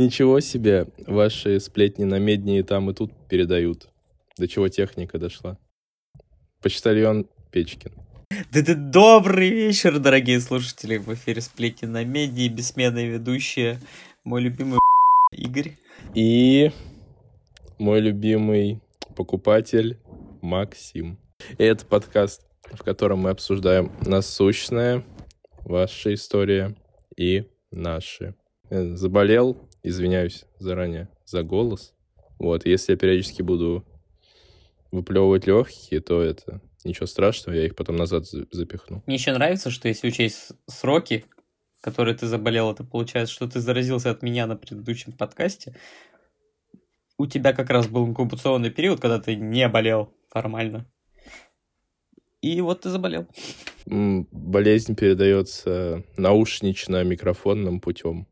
[0.00, 3.90] Ничего себе, ваши сплетни на медне и там и тут передают.
[4.38, 5.58] До чего техника дошла.
[6.62, 7.92] Почтальон Печкин.
[8.50, 10.96] Да, да, добрый вечер, дорогие слушатели.
[10.96, 13.78] В эфире сплетни на меди и бессменные ведущие.
[14.24, 14.78] Мой любимый
[15.32, 15.76] Игорь.
[16.14, 16.72] И
[17.78, 18.80] мой любимый
[19.14, 19.98] покупатель
[20.40, 21.18] Максим.
[21.58, 22.40] И это подкаст,
[22.72, 25.04] в котором мы обсуждаем насущное,
[25.66, 26.74] ваша история
[27.18, 28.34] и наши.
[28.70, 31.94] Э, Заболел, извиняюсь заранее за голос.
[32.38, 33.84] Вот, если я периодически буду
[34.90, 39.02] выплевывать легкие, то это ничего страшного, я их потом назад за- запихну.
[39.06, 41.24] Мне еще нравится, что если учесть сроки,
[41.80, 45.76] которые ты заболел, это получается, что ты заразился от меня на предыдущем подкасте.
[47.18, 50.90] У тебя как раз был инкубационный период, когда ты не болел формально.
[52.40, 53.26] И вот ты заболел.
[53.84, 58.26] Болезнь передается наушнично-микрофонным путем.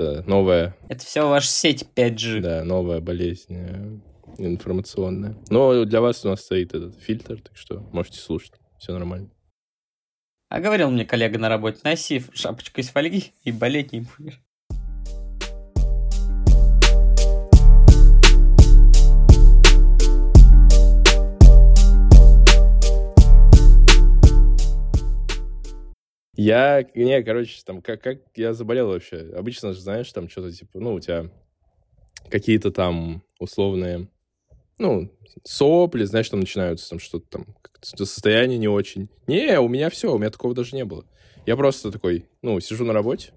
[0.00, 2.40] Это новая, Это все ваша сеть 5G.
[2.40, 3.98] да, новая болезнь э,
[4.38, 5.36] информационная.
[5.50, 8.52] Но для вас у нас стоит этот фильтр, так что можете слушать.
[8.78, 9.30] Все нормально.
[10.48, 14.40] А говорил мне коллега на работе, носи шапочку из фольги и болеть не будешь.
[26.42, 29.30] Я, не, короче, там, как, как я заболел вообще?
[29.36, 31.30] Обычно же, знаешь, там что-то типа, ну, у тебя
[32.30, 34.08] какие-то там условные,
[34.78, 35.12] ну,
[35.44, 37.46] сопли, знаешь, там начинаются, там что-то там,
[37.82, 39.10] состояние не очень.
[39.26, 41.04] Не, у меня все, у меня такого даже не было.
[41.44, 43.34] Я просто такой, ну, сижу на работе,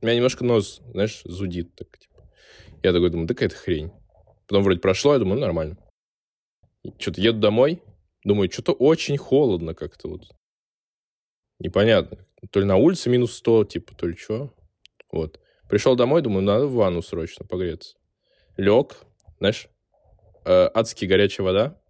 [0.00, 2.30] у меня немножко нос, знаешь, зудит, так, типа.
[2.84, 3.90] Я такой думаю, да какая-то хрень.
[4.46, 5.78] Потом вроде прошло, я думаю, ну, нормально.
[6.96, 7.82] Что-то еду домой,
[8.22, 10.28] думаю, что-то очень холодно как-то вот.
[11.58, 12.25] Непонятно.
[12.50, 14.54] То ли на улице минус 100, типа, то ли что.
[15.10, 15.40] Вот.
[15.68, 17.96] Пришел домой, думаю, надо в ванну срочно погреться.
[18.56, 18.96] Лег,
[19.38, 19.68] знаешь,
[20.44, 21.80] э, адски горячая вода.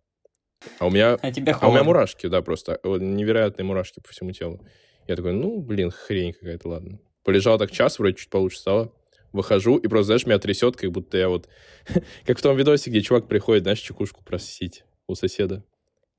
[0.78, 4.08] А у меня, А тебе а у меня мурашки, да, просто э, невероятные мурашки по
[4.08, 4.64] всему телу.
[5.06, 6.98] Я такой, ну, блин, хрень какая-то, ладно.
[7.22, 8.92] Полежал так час, вроде чуть получше стало.
[9.32, 11.48] Выхожу, и просто, знаешь, меня трясет, как будто я вот...
[12.24, 15.64] как в том видосе, где чувак приходит, знаешь, чекушку просить у соседа.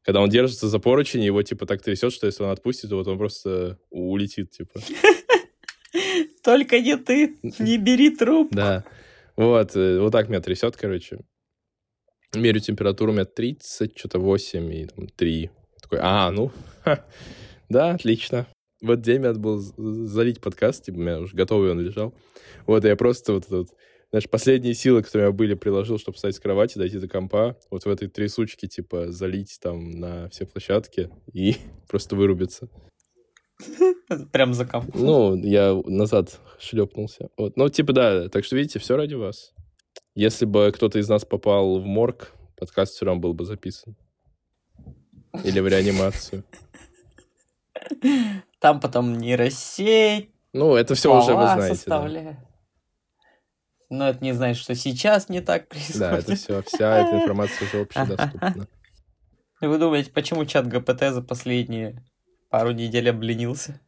[0.07, 3.09] Когда он держится за поручень, его, типа, так трясет, что если он отпустит, то вот
[3.09, 4.79] он просто улетит, типа.
[6.43, 8.47] Только не ты, не бери труп.
[8.53, 8.85] Да.
[9.35, 11.19] Вот, э, вот так меня трясет, короче.
[12.33, 15.49] Мерю температуру, у меня 30, что-то 8 и там 3.
[15.81, 16.53] Такой, а, ну,
[16.85, 17.05] ха,
[17.67, 18.47] да, отлично.
[18.79, 22.15] В этот день надо было залить подкаст, типа, у меня уже готовый он лежал.
[22.65, 23.69] Вот, и я просто вот, это вот
[24.09, 27.57] знаешь, последние силы, которые у меня были, приложил, чтобы встать с кровати, дойти до компа,
[27.69, 31.57] вот в этой трясучке, типа, залить там на все площадки и
[31.89, 32.69] просто вырубиться.
[34.31, 34.85] Прям за ком.
[34.93, 37.29] Ну, я назад шлепнулся.
[37.37, 37.57] Вот.
[37.57, 39.53] Ну, типа, да, так что, видите, все ради вас.
[40.15, 43.95] Если бы кто-то из нас попал в морг, подкаст все равно был бы записан.
[45.43, 46.43] Или в реанимацию.
[48.59, 51.83] Там потом нейросеть, Ну, это все уже вы знаете.
[51.85, 52.46] Да.
[53.89, 55.99] Но это не значит, что сейчас не так происходит.
[55.99, 58.67] да, это все, вся эта информация уже общедоступна.
[59.61, 62.03] Вы думаете, почему чат ГПТ за последние
[62.49, 63.79] пару недель обленился?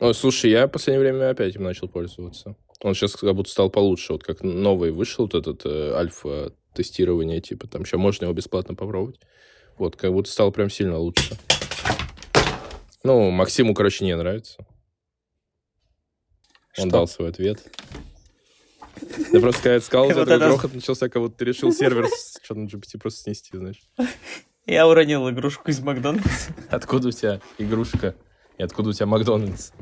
[0.00, 2.56] Ой, слушай, я в последнее время опять им начал пользоваться.
[2.82, 4.12] Он сейчас как будто стал получше.
[4.12, 9.20] Вот как новый вышел, вот этот э, альфа-тестирование, типа, там еще можно его бесплатно попробовать.
[9.78, 11.36] Вот, как будто стал прям сильно лучше.
[13.04, 14.66] Ну, Максиму, короче, не нравится.
[16.78, 16.90] Он Что?
[16.90, 17.62] дал свой ответ.
[19.32, 22.06] Я просто когда сказал, Вот вот такой это- грохот начался, как будто ты решил сервер
[22.08, 23.80] с что на GPT просто снести, знаешь.
[24.66, 26.54] Я уронил игрушку из Макдональдса.
[26.70, 28.14] Откуда у тебя игрушка?
[28.58, 29.72] И откуда у тебя Макдональдс?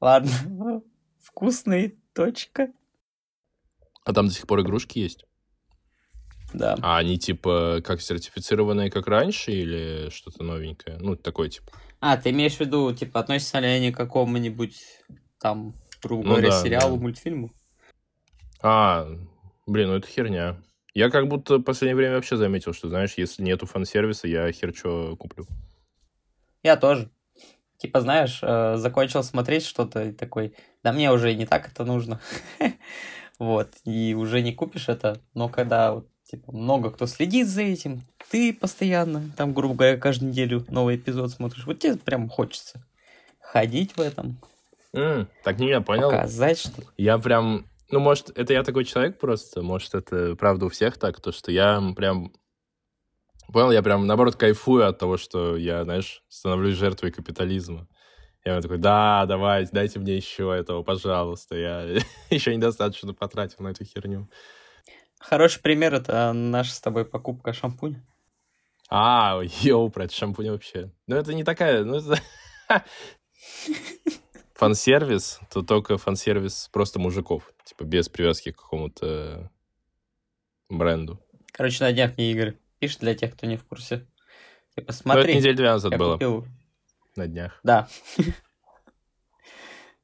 [0.00, 0.82] Ладно.
[1.20, 2.68] Вкусный, точка.
[4.04, 5.24] А там до сих пор игрушки есть?
[6.54, 6.76] Да.
[6.80, 10.96] А они типа как сертифицированные, как раньше, или что-то новенькое?
[11.00, 11.72] Ну, такой типа.
[12.00, 14.80] А, ты имеешь в виду, типа, относятся ли они к какому-нибудь
[15.40, 17.02] там, грубо Ну говоря, да, сериалу, да.
[17.02, 17.50] мультфильму?
[18.62, 19.06] А,
[19.66, 20.56] блин, ну это херня.
[20.94, 24.74] Я как будто в последнее время вообще заметил, что, знаешь, если нету фан-сервиса, я хер
[24.74, 25.46] что куплю.
[26.62, 27.10] Я тоже.
[27.76, 32.20] Типа, знаешь, э, закончил смотреть что-то и такой, да мне уже не так это нужно.
[33.38, 38.00] Вот, и уже не купишь это, но когда вот, типа, много кто следит за этим,
[38.30, 42.82] ты постоянно, там, грубо говоря, каждую неделю новый эпизод смотришь, вот тебе прям хочется
[43.40, 44.38] ходить в этом,
[44.96, 46.10] М, так не, я понял.
[46.10, 47.66] показать что Я прям...
[47.90, 51.52] Ну, может, это я такой человек просто, может, это правда у всех так, то, что
[51.52, 52.32] я прям...
[53.52, 57.86] Понял, я прям, наоборот, кайфую от того, что я, знаешь, становлюсь жертвой капитализма.
[58.44, 61.56] Я такой, да, давай, дайте мне еще этого, пожалуйста.
[61.56, 61.82] Я
[62.30, 64.28] еще недостаточно потратил на эту херню.
[65.20, 68.04] Хороший пример— это наша с тобой покупка шампуня.
[68.88, 70.90] А, йоу, про это шампунь вообще.
[71.06, 71.84] Ну, это не такая...
[71.84, 72.20] Ну, это...
[74.56, 77.52] Фан-сервис, то только фан-сервис просто мужиков.
[77.64, 79.50] Типа без привязки к какому-то
[80.70, 81.20] бренду.
[81.52, 84.06] Короче, на днях мне Игорь пишет для тех, кто не в курсе.
[84.74, 86.46] Типа, Ну, смотри, это неделю две назад было, купил...
[87.16, 87.60] на днях.
[87.62, 87.88] Да.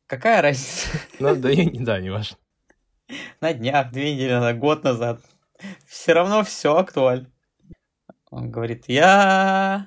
[0.07, 0.89] Какая разница?
[1.19, 2.37] Ну, да, и- да, не важно.
[3.41, 5.21] На днях, две недели назад, год назад.
[5.87, 7.31] Все равно все актуально.
[8.31, 9.87] Он говорит, я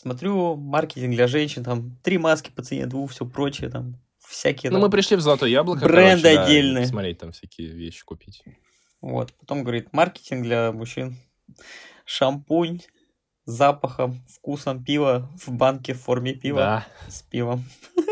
[0.00, 4.70] смотрю маркетинг для женщин, там три маски по цене двух, все прочее, там всякие.
[4.70, 4.82] Ну, там.
[4.82, 6.86] мы пришли в Золотое Яблоко, Бренды короче, да, отдельные.
[6.86, 8.42] Смотреть там всякие вещи купить.
[9.00, 11.16] Вот, потом говорит, маркетинг для мужчин.
[12.04, 12.80] Шампунь
[13.44, 16.86] с запахом, вкусом пива в банке в форме пива Да.
[17.08, 17.64] с пивом.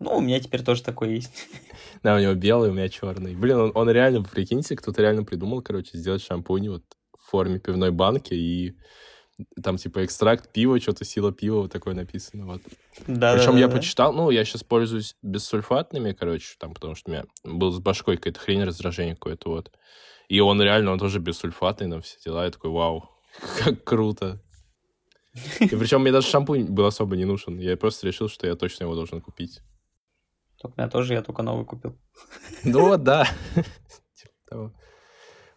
[0.00, 1.46] Ну, у меня теперь тоже такое есть.
[2.02, 3.34] Да, у него белый, у меня черный.
[3.34, 6.82] Блин, он, он реально, прикиньте, кто-то реально придумал, короче, сделать шампунь вот
[7.16, 8.76] в форме пивной банки и
[9.62, 12.46] там типа экстракт пива, что-то сила пива, вот такое написано.
[12.46, 12.62] Вот.
[13.06, 17.24] Да, Причем я почитал, ну, я сейчас пользуюсь бессульфатными, короче, там, потому что у меня
[17.42, 19.72] был с башкой какая-то хрень, раздражение какое-то, вот.
[20.28, 22.44] И он реально, он тоже бессульфатный, на все дела.
[22.44, 23.10] Я такой, вау,
[23.64, 24.40] как круто.
[25.58, 27.58] И причем мне даже шампунь был особо не нужен.
[27.58, 29.60] Я просто решил, что я точно его должен купить.
[30.60, 31.98] Только у меня тоже, я только новый купил.
[32.62, 33.26] Ну вот, да.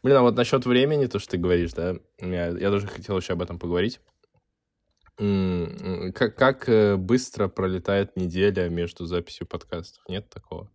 [0.08, 3.34] Блин, а вот насчет времени, то, что ты говоришь, да, меня- я тоже хотел еще
[3.34, 4.00] об этом поговорить.
[5.18, 10.02] Как, как э, быстро пролетает неделя между записью подкастов?
[10.08, 10.72] Нет такого?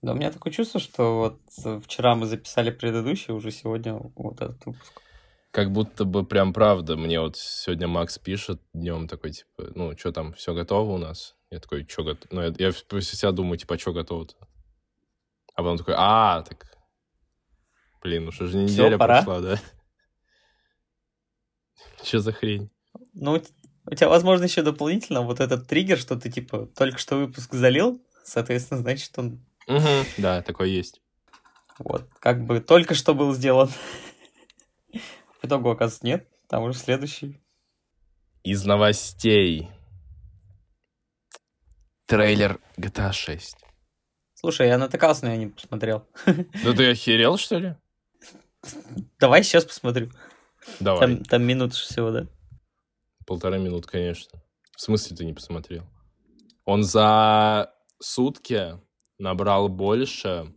[0.00, 4.40] Да, у меня такое чувство, что вот э, вчера мы записали предыдущий, уже сегодня вот
[4.40, 5.02] этот выпуск.
[5.50, 6.96] Как будто бы прям правда.
[6.96, 11.36] Мне вот сегодня Макс пишет днем такой, типа, ну, что там, все готово у нас?
[11.50, 12.28] Я такой, что готово?
[12.30, 14.36] Ну, я, я себя думаю, типа, что готово-то?
[15.54, 16.72] А потом такой, а, так...
[18.02, 19.22] Блин, уже же Всё, неделя пора.
[19.22, 19.60] прошла, да?
[22.02, 22.70] Что за хрень?
[23.14, 23.40] Ну,
[23.86, 28.02] у тебя, возможно, еще дополнительно вот этот триггер, что ты, типа, только что выпуск залил,
[28.24, 31.00] соответственно, значит, он Мгм, Да, такое есть.
[31.78, 33.70] вот как бы только что был сделан.
[35.40, 37.40] В итоге, оказывается, нет, там уже следующий.
[38.44, 39.70] Из новостей.
[42.06, 43.56] Трейлер GTA 6.
[44.34, 46.06] Слушай, я натыкался, но я не посмотрел.
[46.26, 47.76] Да ты охерел, что ли?
[49.18, 50.10] Давай сейчас посмотрю.
[50.80, 51.00] Давай.
[51.00, 52.26] Там, там минут всего, да?
[53.26, 54.40] Полтора минут, конечно.
[54.76, 55.84] В смысле ты не посмотрел?
[56.64, 58.78] Он за сутки
[59.18, 60.52] набрал больше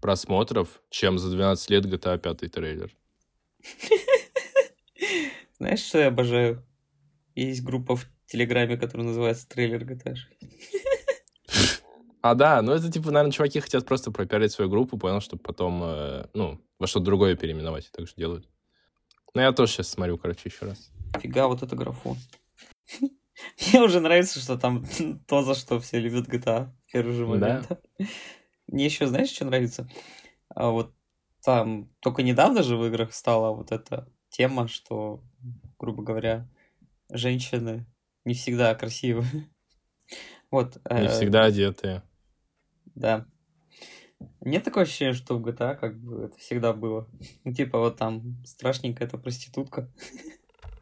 [0.00, 2.94] просмотров, чем за 12 лет GTA 5 трейлер.
[5.58, 6.64] Знаешь, что я обожаю?
[7.34, 10.28] Есть группа в Телеграме, которая называется трейлер GTA 6.
[12.24, 15.82] А, да, ну это типа, наверное, чуваки хотят просто пропиарить свою группу, понял, чтобы потом,
[15.84, 18.48] э, ну, во что-то другое переименовать, так же делают.
[19.34, 20.90] Ну, я тоже сейчас смотрю, короче, еще раз.
[21.20, 22.16] Фига, вот это графон.
[23.02, 24.86] Мне уже нравится, что там
[25.26, 27.68] то, за что все любят GTA в первый же момент.
[28.68, 29.86] Мне еще, знаешь, что нравится?
[30.48, 30.94] А вот
[31.42, 35.22] там только недавно же в играх стала вот эта тема, что,
[35.78, 36.48] грубо говоря,
[37.10, 37.84] женщины
[38.24, 39.26] не всегда красивы.
[40.50, 40.76] Вот.
[40.90, 42.02] Не э, всегда одетые.
[42.94, 43.26] Да.
[44.40, 47.08] Нет такого ощущения, что в GTA как бы это всегда было.
[47.44, 49.90] Ну, типа, вот там страшненькая эта проститутка.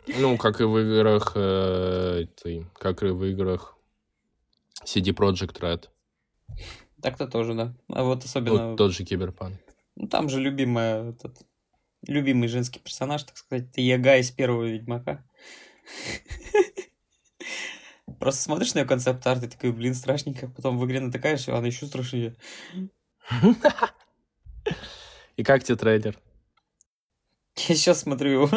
[0.07, 2.27] Ну, как и в играх, э,
[2.75, 3.77] как и в играх
[4.85, 5.89] CD Projekt Red.
[7.01, 7.75] Так-то тоже, да.
[7.89, 8.71] А вот особенно...
[8.71, 9.57] Вот тот же Киберпанк.
[9.97, 11.37] Ну, там же любимая, этот,
[12.07, 15.25] любимый женский персонаж, так сказать, это Яга из первого Ведьмака.
[18.23, 20.47] Просто смотришь на ее концепт-арт и такой, блин, страшненько.
[20.47, 22.37] Потом в игре натыкаешь, и она еще страшнее.
[25.37, 26.17] И как тебе трейлер?
[27.57, 28.49] Я сейчас смотрю его.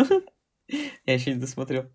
[1.08, 1.92] Я еще не досмотрел.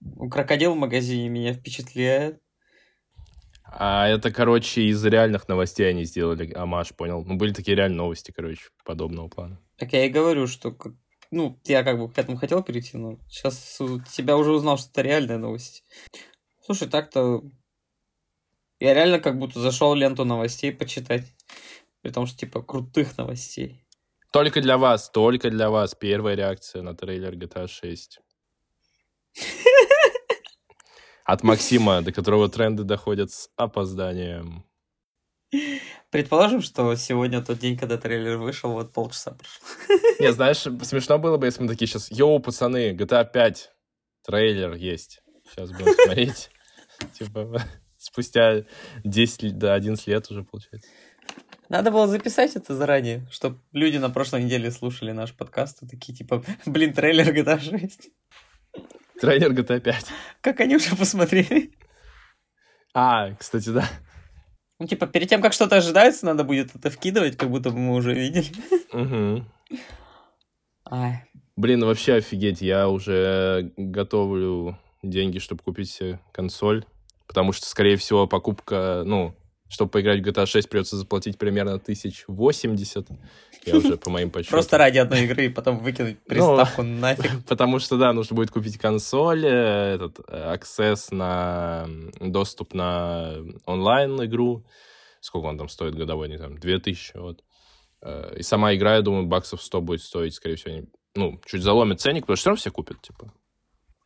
[0.00, 2.40] У крокодил в магазине меня впечатляет.
[3.64, 7.26] А это, короче, из реальных новостей они сделали амаш, понял?
[7.26, 9.60] Ну, были такие реальные новости, короче, подобного плана.
[9.76, 10.74] Так я и говорю, что...
[11.32, 13.80] Ну, я как бы к этому хотел перейти, но сейчас
[14.12, 15.82] тебя уже узнал, что это реальная новость.
[16.60, 17.42] Слушай, так-то...
[18.78, 21.24] Я реально как будто зашел ленту новостей почитать.
[22.02, 23.82] При том, что, типа, крутых новостей.
[24.30, 28.20] Только для вас, только для вас первая реакция на трейлер GTA 6.
[31.24, 34.66] От Максима, до которого тренды доходят с опозданием.
[36.10, 39.66] Предположим, что сегодня тот день, когда трейлер вышел, вот полчаса прошло.
[40.18, 43.70] Не, знаешь, смешно было бы, если мы такие сейчас, йоу, пацаны, GTA 5,
[44.24, 45.22] трейлер есть.
[45.50, 46.50] Сейчас будем смотреть.
[47.18, 47.62] Типа,
[47.96, 48.64] спустя
[49.04, 50.88] 10, да, 11 лет уже, получается.
[51.68, 56.14] Надо было записать это заранее, чтобы люди на прошлой неделе слушали наш подкаст и такие,
[56.14, 58.10] типа, блин, трейлер GTA 6.
[59.20, 60.06] Трейлер GTA 5.
[60.40, 61.72] Как они уже посмотрели?
[62.92, 63.88] А, кстати, да.
[64.82, 67.94] Ну, типа, перед тем, как что-то ожидается, надо будет это вкидывать, как будто бы мы
[67.94, 68.48] уже видели.
[68.92, 69.44] Угу.
[70.90, 71.24] Ай.
[71.54, 75.96] Блин, ну вообще офигеть, я уже готовлю деньги, чтобы купить
[76.32, 76.84] консоль,
[77.28, 79.36] потому что, скорее всего, покупка, ну,
[79.72, 83.08] чтобы поиграть в GTA 6, придется заплатить примерно 1080.
[83.64, 84.56] Я уже по моим подсчетам.
[84.56, 87.44] Просто ради одной игры и потом выкинуть приставку нафиг.
[87.46, 91.88] Потому что, да, нужно будет купить консоль, э, этот, э, аксесс на
[92.20, 94.66] доступ на онлайн-игру.
[95.20, 97.42] Сколько он там стоит годовой, не знаю, 2000, вот.
[98.02, 102.00] Э, И сама игра, я думаю, баксов 100 будет стоить, скорее всего, ну, чуть заломит
[102.00, 103.32] ценник, потому что все равно все купят, типа.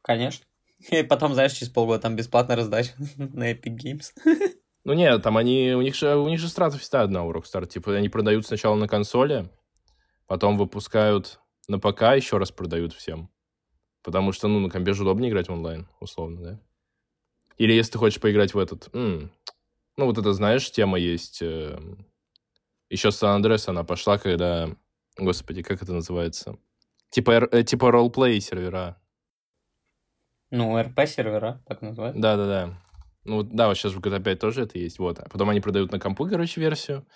[0.03, 0.47] Конечно.
[0.91, 4.13] И потом, знаешь, через полгода там бесплатно раздача на Epic Games.
[4.87, 7.67] Ну нет, там они, у них же, у них же страта всегда одна у Rockstar.
[7.67, 9.51] Типа они продают сначала на консоли,
[10.29, 13.29] потом выпускают на ПК, еще раз продают всем.
[14.05, 16.61] Потому что, ну, на компе же удобнее играть в онлайн, условно, да?
[17.59, 18.89] Или если ты хочешь поиграть в этот...
[18.95, 19.33] м,
[19.97, 21.43] ну, вот это, знаешь, тема есть...
[21.43, 21.77] э,
[22.89, 24.71] еще Сан Андреас она пошла, когда...
[25.19, 26.59] Господи, как это называется?
[27.11, 29.03] Типа, э, типа ролплей сервера.
[30.51, 32.21] Ну, РП-сервера, так называют.
[32.21, 32.81] Да-да-да.
[33.27, 35.19] Ну, да, вот сейчас в GTA 5 тоже это есть, вот.
[35.19, 37.07] А потом они продают на компу, короче, версию,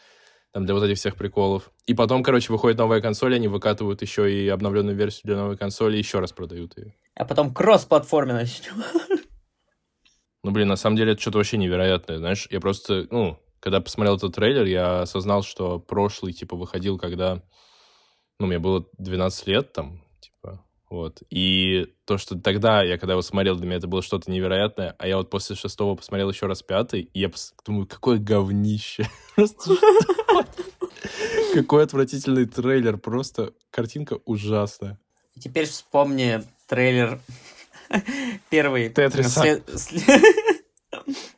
[0.52, 1.70] там для вот этих всех приколов.
[1.86, 5.96] И потом, короче, выходит новая консоль, они выкатывают еще и обновленную версию для новой консоли,
[5.96, 6.94] еще раз продают ее.
[7.14, 8.82] А потом кросс-платформе начнем.
[10.42, 12.48] Ну, блин, на самом деле это что-то вообще невероятное, знаешь.
[12.50, 17.42] Я просто, ну, когда посмотрел этот трейлер, я осознал, что прошлый, типа, выходил, когда,
[18.38, 20.02] ну, мне было 12 лет, там,
[20.90, 21.22] вот.
[21.30, 25.06] И то, что тогда, я когда его смотрел, для меня это было что-то невероятное, а
[25.06, 27.30] я вот после шестого посмотрел еще раз пятый, и я
[27.64, 29.08] думаю, какое говнище.
[31.54, 34.98] Какой отвратительный трейлер, просто картинка ужасная.
[35.38, 37.20] Теперь вспомни трейлер
[38.50, 38.90] первый.
[38.90, 39.62] Тетриса.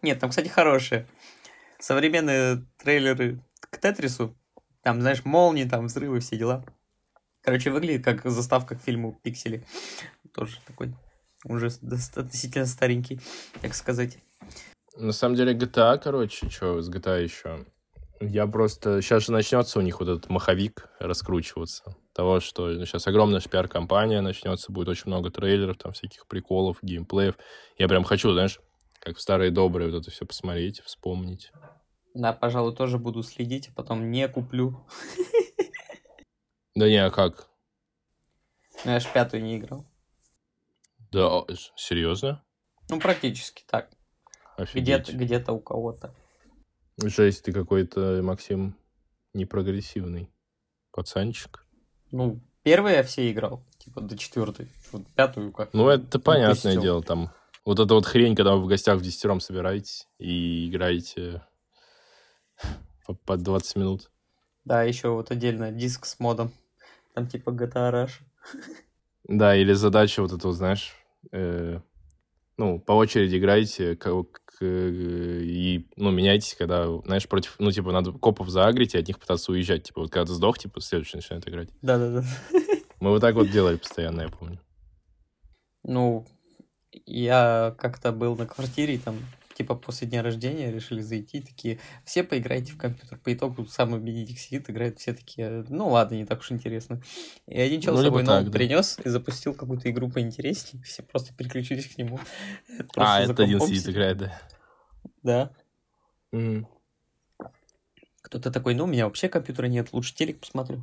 [0.02, 1.06] Нет, там, кстати, хорошие.
[1.78, 3.40] Современные трейлеры
[3.70, 4.36] к Тетрису.
[4.82, 6.64] Там, знаешь, молнии, там взрывы, все дела.
[7.42, 9.64] Короче, выглядит как заставка к фильму «Пиксели».
[10.32, 10.94] Тоже такой
[11.44, 11.68] уже
[12.16, 13.20] относительно старенький,
[13.60, 14.18] так сказать.
[14.96, 17.66] На самом деле GTA, короче, что с GTA еще?
[18.20, 19.02] Я просто...
[19.02, 21.96] Сейчас же начнется у них вот этот маховик раскручиваться.
[22.14, 27.34] Того, что сейчас огромная пиар-компания начнется, будет очень много трейлеров, там всяких приколов, геймплеев.
[27.78, 28.60] Я прям хочу, знаешь,
[29.00, 31.50] как в старые добрые вот это все посмотреть, вспомнить.
[32.14, 34.86] Да, пожалуй, тоже буду следить, а потом не куплю.
[36.74, 37.48] Да не, а как?
[38.84, 39.86] Ну, я ж пятую не играл.
[41.10, 41.44] Да,
[41.76, 42.42] серьезно?
[42.88, 43.90] Ну, практически так.
[44.56, 45.08] Офигеть.
[45.10, 46.14] Где-то где у кого-то.
[47.02, 48.76] Жесть, ты какой-то, Максим,
[49.34, 50.30] непрогрессивный
[50.90, 51.66] пацанчик.
[52.10, 54.68] Ну, первые я все играл, типа до четвертой.
[54.92, 57.30] Вот пятую как Ну, это понятное дело, там...
[57.64, 61.46] Вот эта вот хрень, когда вы в гостях в десятером собираетесь и играете
[63.06, 64.10] по, по 20 минут.
[64.64, 66.52] Да, еще вот отдельно диск с модом.
[67.14, 68.22] Там типа GTA Rush.
[69.24, 70.94] Да, или задача вот этого, знаешь,
[71.30, 71.80] э,
[72.56, 78.12] ну, по очереди играете к- к- и, ну, меняйтесь, когда, знаешь, против, ну, типа, надо
[78.12, 79.84] копов заагрить и от них пытаться уезжать.
[79.84, 81.68] Типа, вот когда ты сдох, типа, следующий начинает играть.
[81.82, 82.24] Да-да-да.
[83.00, 84.60] Мы вот так вот делали постоянно, я помню.
[85.84, 86.26] Ну,
[87.06, 89.16] я как-то был на квартире, там,
[89.54, 93.18] типа, после дня рождения решили зайти, такие, все поиграйте в компьютер.
[93.18, 97.02] По итогу самый Бенедикт сидит, играет, все такие, ну ладно, не так уж интересно.
[97.46, 98.50] И один чел Ну, с собой ноут да.
[98.52, 102.18] принес и запустил какую-то игру поинтереснее, все просто переключились к нему.
[102.96, 104.40] А, это один сидит играет, да.
[105.22, 105.50] Да.
[108.22, 110.82] Кто-то такой, ну, у меня вообще компьютера нет, лучше телек посмотрю.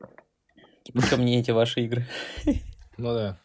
[0.84, 2.06] Типа, мне эти ваши игры?
[2.96, 3.38] Ну да.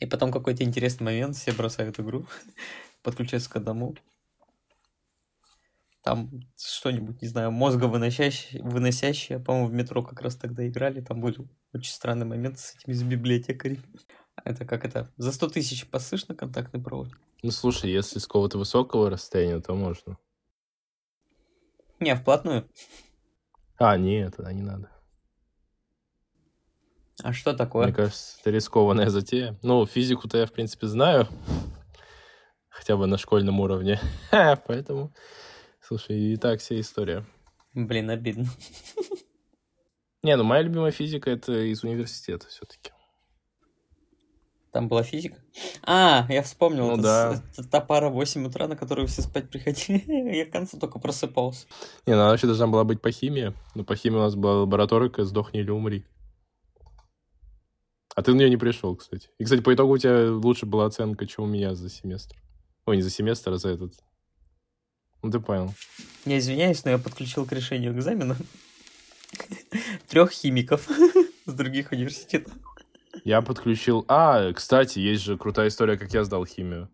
[0.00, 2.26] И потом какой-то интересный момент, все бросают игру,
[3.02, 3.94] подключаются к одному.
[6.02, 11.34] Там что-нибудь, не знаю, мозговыносящее, выносящее, по-моему, в метро как раз тогда играли, там был
[11.74, 13.82] очень странный момент с этими, с библиотекарями.
[14.44, 17.08] Это как это, за 100 тысяч посышь на контактный провод?
[17.42, 20.16] Ну, слушай, если с какого-то высокого расстояния, то можно.
[21.98, 22.68] Не, вплотную.
[23.78, 24.90] А, нет, тогда не надо.
[27.22, 27.86] А что такое?
[27.86, 29.58] Мне кажется, это рискованная затея.
[29.62, 31.26] Ну, физику-то я, в принципе, знаю.
[32.68, 34.00] Хотя бы на школьном уровне.
[34.66, 35.12] Поэтому,
[35.80, 37.24] слушай, и так вся история.
[37.74, 38.46] Блин, обидно.
[40.22, 42.90] Не, ну моя любимая физика это из университета все-таки.
[44.72, 45.38] Там была физика.
[45.82, 46.88] А, я вспомнил.
[46.88, 47.42] Ну это да.
[47.52, 50.04] это та пара в 8 утра, на которую все спать приходили.
[50.36, 51.66] Я к концу только просыпался.
[52.06, 53.54] Не, ну она вообще должна была быть по химии.
[53.74, 56.04] Но по химии у нас была лабораторика «Сдохни или умри».
[58.18, 59.30] А ты на нее не пришел, кстати.
[59.38, 62.34] И, кстати, по итогу у тебя лучше была оценка, чем у меня за семестр.
[62.84, 63.94] Ой, не за семестр, а за этот.
[65.22, 65.72] Ну, ты понял.
[66.24, 68.36] Я извиняюсь, но я подключил к решению экзамена
[70.08, 70.88] трех химиков
[71.46, 72.52] с других университетов.
[73.22, 74.04] Я подключил...
[74.08, 76.90] А, кстати, есть же крутая история, как я сдал химию.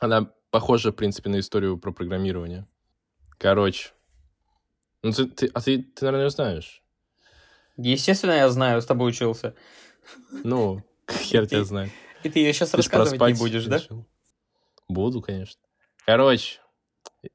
[0.00, 2.66] Она похожа, в принципе, на историю про программирование.
[3.36, 3.90] Короче.
[5.02, 6.82] Ну, ты, ты- а ты, ты, наверное, знаешь.
[7.76, 9.54] Естественно, я знаю, с тобой учился.
[10.44, 11.90] Ну, хер тебя знает.
[12.22, 13.80] И ты ее сейчас рассказывать не будешь, да?
[14.88, 15.60] Буду, конечно.
[16.04, 16.60] Короче,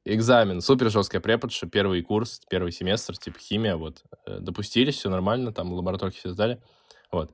[0.06, 0.62] экзамен.
[0.62, 1.68] Супер жесткая преподша.
[1.68, 3.76] Первый курс, первый семестр, типа химия.
[3.76, 4.04] Вот.
[4.26, 5.54] Э, Допустились, все нормально.
[5.54, 6.62] Там лабораторки все сдали.
[7.12, 7.32] Вот.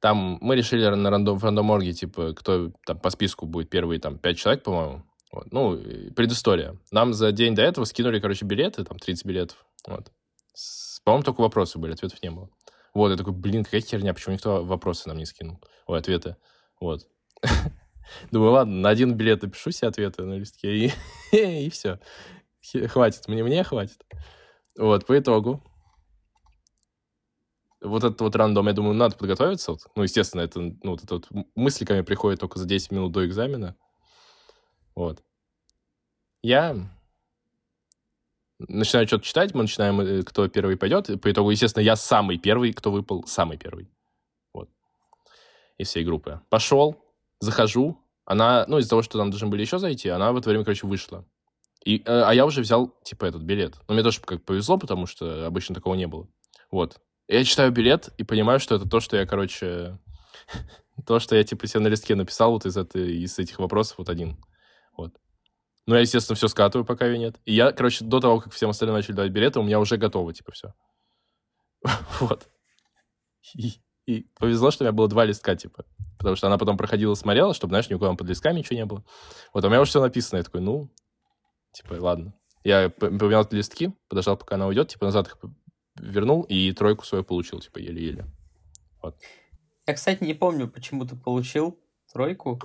[0.00, 4.18] Там мы решили на рандом, в рандоморге, типа, кто там по списку будет первые там
[4.18, 5.04] пять человек, по-моему.
[5.30, 5.52] Вот.
[5.52, 5.78] Ну,
[6.14, 6.76] предыстория.
[6.90, 9.64] Нам за день до этого скинули, короче, билеты, там 30 билетов.
[9.86, 10.10] Вот.
[11.04, 12.50] По-моему, только вопросы были, ответов не было.
[12.94, 15.62] Вот, я такой, блин, какая херня, почему никто вопросы нам не скинул?
[15.86, 16.36] Ой, ответы.
[16.80, 17.08] Вот.
[18.30, 20.92] Думаю, ладно, на один билет напишу все ответы на листке, и,
[21.66, 22.00] и все.
[22.88, 24.04] Хватит, мне, мне хватит.
[24.78, 25.62] Вот, по итогу.
[27.80, 29.72] Вот этот вот рандом, я думаю, надо подготовиться.
[29.72, 29.80] Вот.
[29.96, 33.12] Ну, естественно, это, ну, вот это вот мысли ко мне приходят только за 10 минут
[33.12, 33.74] до экзамена.
[34.94, 35.22] Вот.
[36.42, 36.76] Я
[38.68, 41.20] начинаю что-то читать, мы начинаем, э, кто первый пойдет.
[41.20, 43.90] По итогу, естественно, я самый первый, кто выпал, самый первый.
[44.52, 44.68] Вот.
[45.78, 46.40] Из всей группы.
[46.48, 46.96] Пошел,
[47.40, 50.64] захожу, она, ну, из-за того, что там должны были еще зайти, она в это время,
[50.64, 51.24] короче, вышла.
[51.84, 53.76] И, э, а я уже взял, типа, этот билет.
[53.88, 56.28] Но мне тоже как повезло, потому что обычно такого не было.
[56.70, 57.00] Вот.
[57.28, 59.98] Я читаю билет и понимаю, что это то, что я, короче...
[61.06, 64.10] То, что я, типа, себе на листке написал вот из, этой, из этих вопросов вот
[64.10, 64.36] один.
[64.94, 65.14] Вот.
[65.86, 67.40] Ну, я, естественно, все скатываю, пока ее нет.
[67.44, 70.32] И я, короче, до того, как всем остальным начали давать билеты, у меня уже готово,
[70.32, 70.74] типа, все.
[72.20, 72.48] Вот.
[73.54, 73.72] И,
[74.06, 75.84] и повезло, что у меня было два листка, типа.
[76.18, 79.04] Потому что она потом проходила, смотрела, чтобы, знаешь, никуда под листками ничего не было.
[79.52, 80.38] Вот, а у меня уже все написано.
[80.38, 80.88] Я такой, ну,
[81.72, 82.32] типа, ладно.
[82.62, 85.36] Я поменял листки, подождал, пока она уйдет, типа, назад их
[85.96, 88.26] вернул, и тройку свою получил, типа, еле-еле.
[89.86, 91.76] Я, кстати, не помню, почему ты получил
[92.12, 92.60] тройку.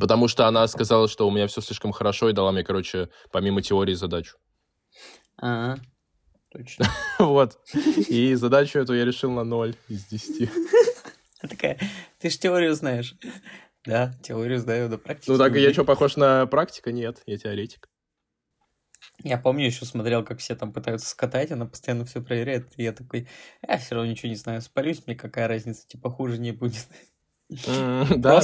[0.00, 3.60] Потому что она сказала, что у меня все слишком хорошо, и дала мне, короче, помимо
[3.60, 4.38] теории задачу.
[5.40, 5.76] А,
[6.50, 6.86] точно.
[7.18, 7.58] Вот.
[8.08, 10.50] И задачу эту я решил на 0 из 10.
[11.42, 11.78] Она такая,
[12.18, 13.14] ты ж теорию знаешь.
[13.84, 15.30] Да, теорию знаю, да, практически.
[15.30, 16.92] Ну так, я что, похож на практика?
[16.92, 17.88] Нет, я теоретик.
[19.22, 22.72] Я помню, еще смотрел, как все там пытаются скатать, она постоянно все проверяет.
[22.76, 23.28] И я такой,
[23.66, 26.88] я все равно ничего не знаю, спалюсь, мне какая разница, типа хуже не будет.
[27.66, 28.42] М, Да,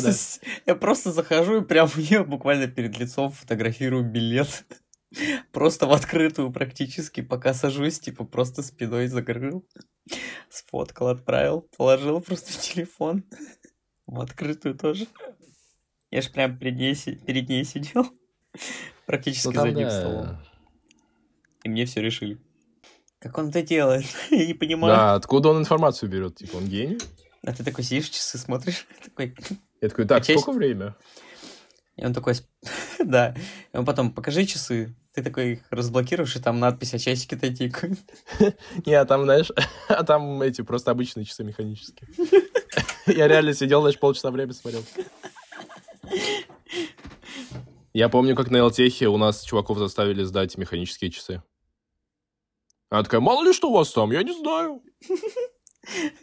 [0.66, 4.64] Я просто захожу и прям нее буквально перед лицом фотографирую билет.
[5.53, 9.64] Просто в открытую практически, пока сажусь, типа просто спиной закрыл.
[10.51, 13.25] Сфоткал, отправил, положил просто в телефон.
[14.07, 15.07] В открытую тоже.
[16.11, 16.95] Я ж прям перед ней,
[17.27, 18.07] перед ней сидел.
[19.07, 20.38] Практически Ну, за одним столом.
[21.62, 22.38] И мне все решили.
[23.19, 24.05] Как он это делает?
[24.31, 24.95] Я не понимаю.
[24.95, 26.37] Да, откуда он информацию берет?
[26.37, 26.99] Типа, он гений?
[27.42, 28.87] А ты такой сидишь, часы смотришь.
[29.05, 29.35] Такой,
[29.81, 30.96] Я такой, так, сколько время?
[31.96, 32.35] И он такой,
[32.99, 33.35] да.
[33.72, 34.94] И он потом, покажи часы.
[35.14, 37.99] Ты такой их разблокируешь, и там надпись, а часики-то тикают.
[38.87, 39.51] Не, а там, знаешь,
[39.88, 42.09] а там эти просто обычные часы механические.
[43.07, 44.85] Я реально сидел, знаешь, полчаса время смотрел.
[47.94, 51.42] Я помню, как на Элтехе у нас чуваков заставили сдать механические часы.
[52.90, 54.83] Она такая, мало ли что у вас там, я не знаю.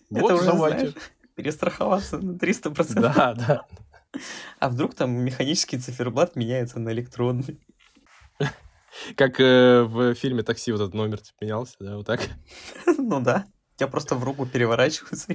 [0.10, 0.78] Вот, Это уже, давайте.
[0.80, 0.95] знаешь,
[1.36, 2.99] перестраховаться на 300%.
[2.99, 3.65] Да, да.
[4.60, 7.60] А вдруг там механический циферблат меняется на электронный?
[9.15, 12.21] Как э, в фильме «Такси» вот этот номер типа, менялся, да, вот так.
[12.97, 13.45] Ну да.
[13.76, 15.34] Тебя просто в руку переворачиваются.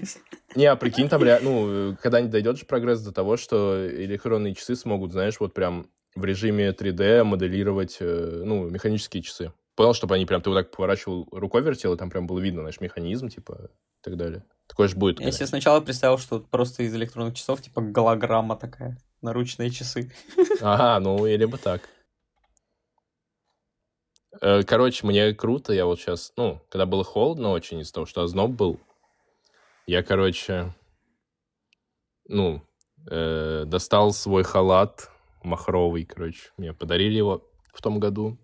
[0.55, 4.77] Не, а прикинь, там, rea- ну, когда-нибудь дойдет же прогресс до того, что электронные часы
[4.77, 9.53] смогут, знаешь, вот прям в режиме 3D моделировать, э, ну, механические часы.
[9.79, 12.63] Понял, чтобы они прям, ты вот так поворачивал, рукой вертел, и там прям было видно,
[12.63, 14.45] знаешь, механизм, типа, и так далее.
[14.67, 15.21] Такое же будет.
[15.21, 15.47] Я себе конечно.
[15.47, 20.13] сначала представил, что просто из электронных часов, типа голограмма такая, наручные часы.
[20.61, 21.89] Ага, ну, или бы так.
[24.41, 28.23] Э, Короче, мне круто, я вот сейчас, ну, когда было холодно очень из-за того, что
[28.23, 28.81] озноб был,
[29.87, 30.75] я, короче,
[32.27, 32.63] ну,
[33.09, 35.09] э, достал свой халат
[35.45, 38.39] махровый, короче, мне подарили его в том году.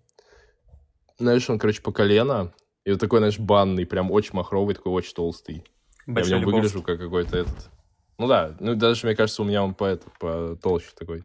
[1.17, 5.13] Знаешь, он, короче, по колено, и вот такой, знаешь, банный, прям очень махровый, такой очень
[5.13, 5.63] толстый.
[6.05, 7.69] Я в нем Большой выгляжу как какой-то этот...
[8.17, 11.23] Ну да, ну даже, мне кажется, у меня он по, это, по толще такой.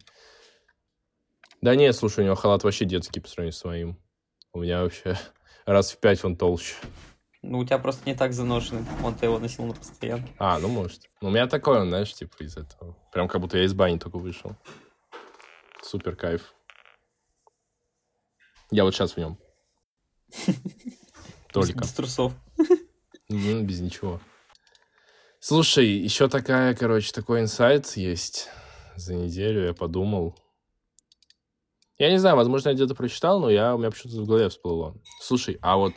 [1.60, 3.98] Да нет, слушай, у него халат вообще детский по сравнению с моим.
[4.52, 5.18] У меня вообще
[5.66, 6.74] раз в пять он толще.
[7.42, 8.84] Ну, у тебя просто не так заношенный.
[9.02, 10.26] Он-то его носил на постоянно.
[10.38, 11.08] А, ну может.
[11.20, 12.96] Ну, у меня такой он, знаешь, типа из этого.
[13.12, 14.56] Прям как будто я из бани только вышел.
[15.82, 16.54] Супер кайф.
[18.70, 19.38] Я вот сейчас в нем.
[21.52, 21.80] Только.
[21.80, 22.32] Без трусов.
[23.28, 24.20] Ну, без ничего.
[25.38, 28.48] Слушай, еще такая, короче, такой инсайт есть
[28.96, 30.36] за неделю, я подумал.
[31.98, 34.96] Я не знаю, возможно, я где-то прочитал, но я, у меня почему-то в голове всплыло.
[35.20, 35.94] Слушай, а вот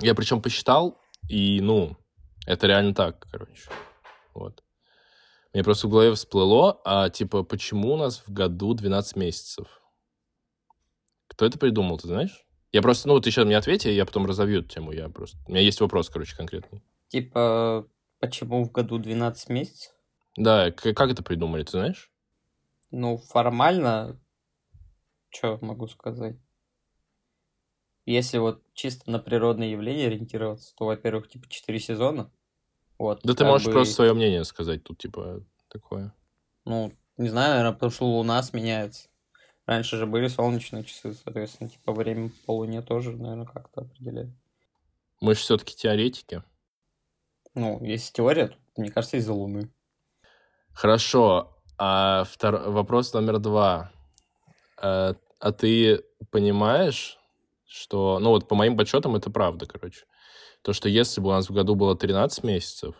[0.00, 1.96] я причем посчитал, и, ну,
[2.46, 3.70] это реально так, короче.
[4.34, 4.62] Вот.
[5.52, 9.82] Мне просто в голове всплыло, а, типа, почему у нас в году 12 месяцев?
[11.28, 12.44] Кто это придумал, ты знаешь?
[12.72, 14.92] Я просто, ну, ты сейчас мне ответи, я потом разовью эту тему.
[14.92, 15.38] Я просто...
[15.46, 16.82] У меня есть вопрос, короче, конкретный.
[17.08, 17.86] Типа,
[18.18, 19.92] почему в году 12 месяцев?
[20.36, 22.10] Да, как это придумали, ты знаешь?
[22.90, 24.18] Ну, формально,
[25.28, 26.36] что могу сказать?
[28.06, 32.32] Если вот чисто на природные явления ориентироваться, то, во-первых, типа 4 сезона.
[32.98, 36.14] Вот, Да ты можешь бы, просто свое мнение сказать тут, типа, такое.
[36.64, 39.08] Ну, не знаю, наверное, потому что Луна сменяется.
[39.66, 44.30] Раньше же были солнечные часы, соответственно, типа время по Луне тоже, наверное, как-то определяет.
[45.20, 46.42] Мы же все-таки теоретики.
[47.54, 49.70] Ну, есть теория, тут, мне кажется, из-за Луны.
[50.72, 51.56] Хорошо.
[51.78, 52.70] А втор...
[52.70, 53.92] вопрос номер два.
[54.78, 57.18] А, а ты понимаешь,
[57.66, 58.18] что...
[58.18, 60.06] Ну вот по моим подсчетам это правда, короче.
[60.62, 62.94] То, что если бы у нас в году было 13 месяцев,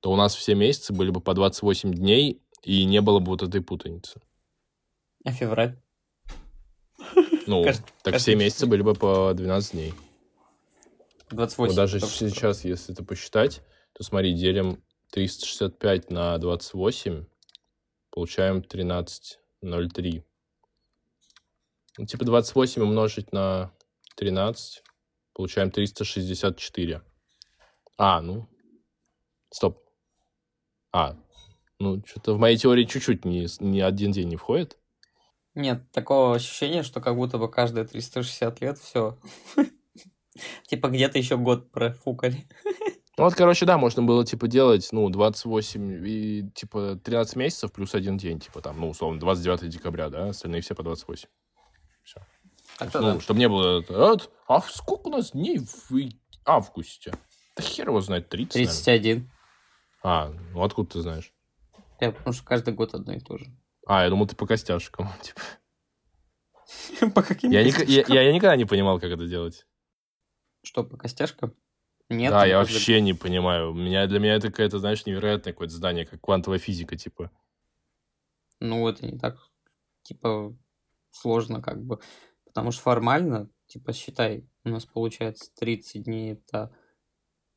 [0.00, 3.42] то у нас все месяцы были бы по 28 дней, и не было бы вот
[3.42, 4.20] этой путаницы.
[5.24, 5.78] А февраль?
[7.46, 7.64] Ну,
[8.02, 8.60] так все месяц.
[8.60, 9.94] месяцы были бы по 12 дней.
[11.30, 11.68] 28.
[11.68, 12.08] Вот даже что.
[12.08, 17.24] сейчас, если это посчитать, то смотри, делим 365 на 28,
[18.10, 20.24] получаем 13,03.
[21.98, 23.72] Ну, типа 28 умножить на
[24.16, 24.82] 13,
[25.32, 27.02] получаем 364.
[27.98, 28.48] А, ну,
[29.50, 29.82] стоп.
[30.92, 31.16] А,
[31.78, 34.78] ну, что-то в моей теории чуть-чуть не, с- ни один день не входит.
[35.54, 39.18] Нет, такого ощущения, что как будто бы каждые 360 лет все.
[40.68, 42.46] Типа где-то еще год профукали.
[43.18, 47.94] Ну вот, короче, да, можно было, типа, делать, ну, 28 и, типа, 13 месяцев плюс
[47.94, 51.26] один день, типа, там, ну, условно, 29 декабря, да, остальные все по 28.
[52.78, 53.20] Так-то ну, да.
[53.20, 56.10] чтобы не было, «Вот, а сколько у нас дней в
[56.44, 57.14] августе?
[57.56, 58.74] Да хер его знает, 30, наверное.
[58.74, 59.30] 31.
[60.02, 61.32] А, ну, откуда ты знаешь?
[62.00, 63.46] Я, потому что каждый год одно и то же.
[63.86, 65.40] А, я думал, ты по костяшкам, типа.
[67.14, 69.66] По каким Я, я, никогда не понимал, как это делать.
[70.62, 71.54] Что, по костяшкам?
[72.08, 72.30] Нет.
[72.30, 73.70] да, я вообще не понимаю.
[73.70, 77.30] У меня, для меня это какое-то, знаешь, невероятное какое-то здание, как квантовая физика, типа.
[78.60, 79.38] Ну, это не так,
[80.02, 80.56] типа,
[81.10, 82.00] сложно как бы.
[82.44, 86.74] Потому что формально, типа, считай, у нас получается 30 дней это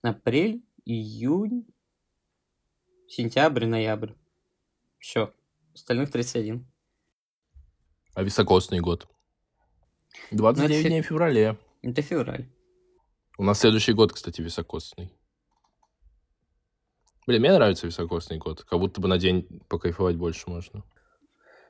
[0.02, 1.68] апрель, июнь,
[3.08, 4.14] сентябрь, ноябрь.
[5.00, 5.34] Все.
[5.74, 6.66] Остальных 31.
[8.16, 9.08] А високосный год?
[10.32, 11.58] 29 Ну, дней в феврале.
[11.82, 12.50] Это февраль.
[13.38, 15.12] У нас следующий год, кстати, високосный.
[17.26, 18.64] Блин, мне нравится високосный год.
[18.64, 20.84] Как будто бы на день покайфовать больше можно.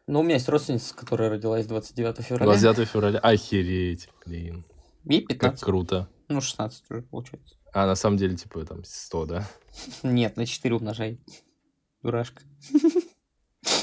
[0.07, 2.45] Ну, у меня есть родственница, которая родилась 29 февраля.
[2.45, 3.19] 29 февраля.
[3.19, 4.65] Охереть, блин.
[5.03, 5.63] Ей Как 15.
[5.63, 6.09] круто.
[6.29, 7.55] Ну, 16 уже получается.
[7.73, 9.47] А на самом деле, типа, там, 100, да?
[10.01, 11.19] Нет, на 4 умножай.
[12.01, 12.41] Дурашка.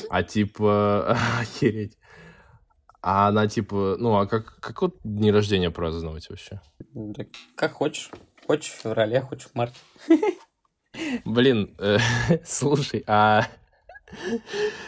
[0.11, 1.99] А типа, охереть.
[3.03, 6.61] А она, типа, ну, а как, как вот дни рождения праздновать вообще?
[6.92, 8.11] Да как хочешь.
[8.47, 9.79] Хочешь в феврале, хочешь в марте.
[11.25, 11.99] Блин, э,
[12.45, 13.47] слушай, а...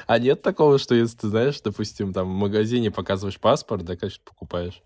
[0.06, 4.22] А нет такого, что если ты знаешь, допустим, там в магазине показываешь паспорт, да, конечно,
[4.24, 4.82] покупаешь.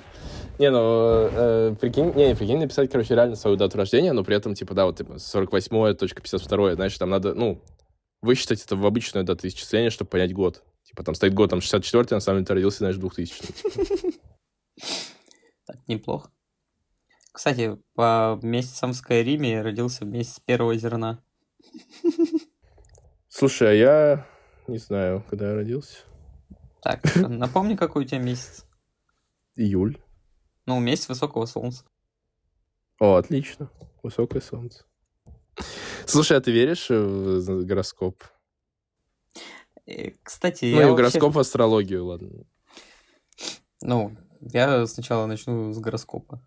[0.58, 4.36] Не, ну, э, прикинь, не, не, прикинь, написать, короче, реально свою дату рождения, но при
[4.36, 7.60] этом, типа, да, вот, типа, 48.52, знаешь, там надо, ну,
[8.22, 10.62] высчитать это в обычную дату исчисления, чтобы понять год.
[10.84, 13.42] Типа, там стоит год, там, 64 на самом деле ты родился, знаешь, 2000
[15.66, 16.30] Так, неплохо.
[17.32, 21.20] Кстати, по месяцам в Скайриме родился месяц первого зерна.
[23.28, 24.26] Слушай, а я
[24.66, 25.98] не знаю, когда я родился.
[26.82, 28.66] Так, напомни, какой у тебя месяц.
[29.56, 29.98] Июль.
[30.66, 31.84] Ну, месяц высокого солнца.
[33.00, 33.70] О, отлично.
[34.02, 34.84] Высокое солнце.
[36.06, 38.22] Слушай, а ты веришь в гороскоп?
[39.86, 42.44] Э, Кстати, Ну, я и в вообще- гороскоп, в астрологию, ладно.
[43.82, 46.40] Ну, я сначала начну с гороскопа.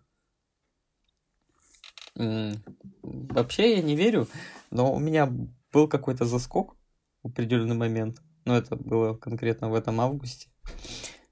[2.14, 4.26] Вообще я не верю,
[4.70, 5.32] но у меня
[5.72, 6.74] был какой-то заскок
[7.28, 8.22] определенный момент.
[8.44, 10.48] Ну, это было конкретно в этом августе.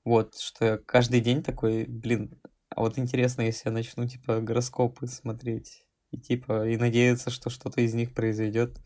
[0.04, 5.06] Вот, что я каждый день такой, блин, а вот интересно, если я начну, типа, гороскопы
[5.06, 5.84] смотреть.
[6.10, 8.78] И, типа, и надеяться, что что-то из них произойдет.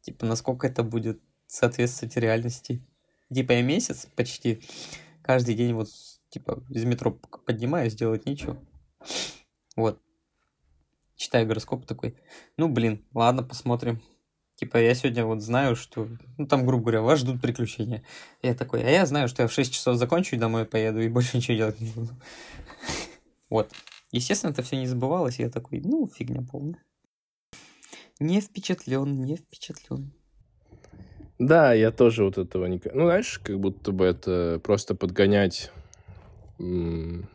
[0.00, 2.84] Типа, насколько это будет соответствовать реальности.
[3.32, 4.62] Типа, я месяц почти
[5.22, 5.88] каждый день вот,
[6.30, 7.12] типа, из метро
[7.46, 8.58] поднимаюсь, делать нечего.
[9.76, 10.00] Вот.
[11.16, 12.16] Читаю гороскоп такой,
[12.56, 14.02] ну, блин, ладно, посмотрим.
[14.62, 16.06] Типа, я сегодня вот знаю, что,
[16.38, 18.04] ну, там, грубо говоря, вас ждут приключения.
[18.42, 21.08] Я такой, а я знаю, что я в 6 часов закончу и домой поеду, и
[21.08, 22.10] больше ничего делать не буду.
[23.50, 23.72] Вот.
[24.12, 26.80] Естественно, это все не забывалось, и я такой, ну, фигня полная.
[28.20, 30.12] Не впечатлен, не впечатлен.
[31.40, 32.80] Да, я тоже вот этого не...
[32.94, 35.72] Ну, знаешь, как будто бы это просто подгонять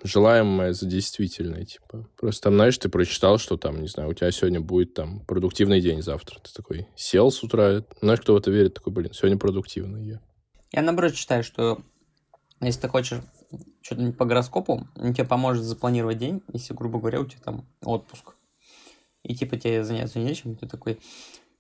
[0.04, 2.08] желаемое за действительное, типа.
[2.18, 5.82] Просто там, знаешь, ты прочитал, что там, не знаю, у тебя сегодня будет там продуктивный
[5.82, 6.40] день завтра.
[6.40, 10.22] Ты такой сел с утра, знаешь, кто в это верит, такой, блин, сегодня продуктивный я.
[10.72, 11.82] Я, наоборот, считаю, что
[12.62, 13.22] если ты хочешь
[13.82, 18.36] что-то по гороскопу, он тебе поможет запланировать день, если, грубо говоря, у тебя там отпуск.
[19.24, 21.00] И типа тебе заняться нечем, ты такой,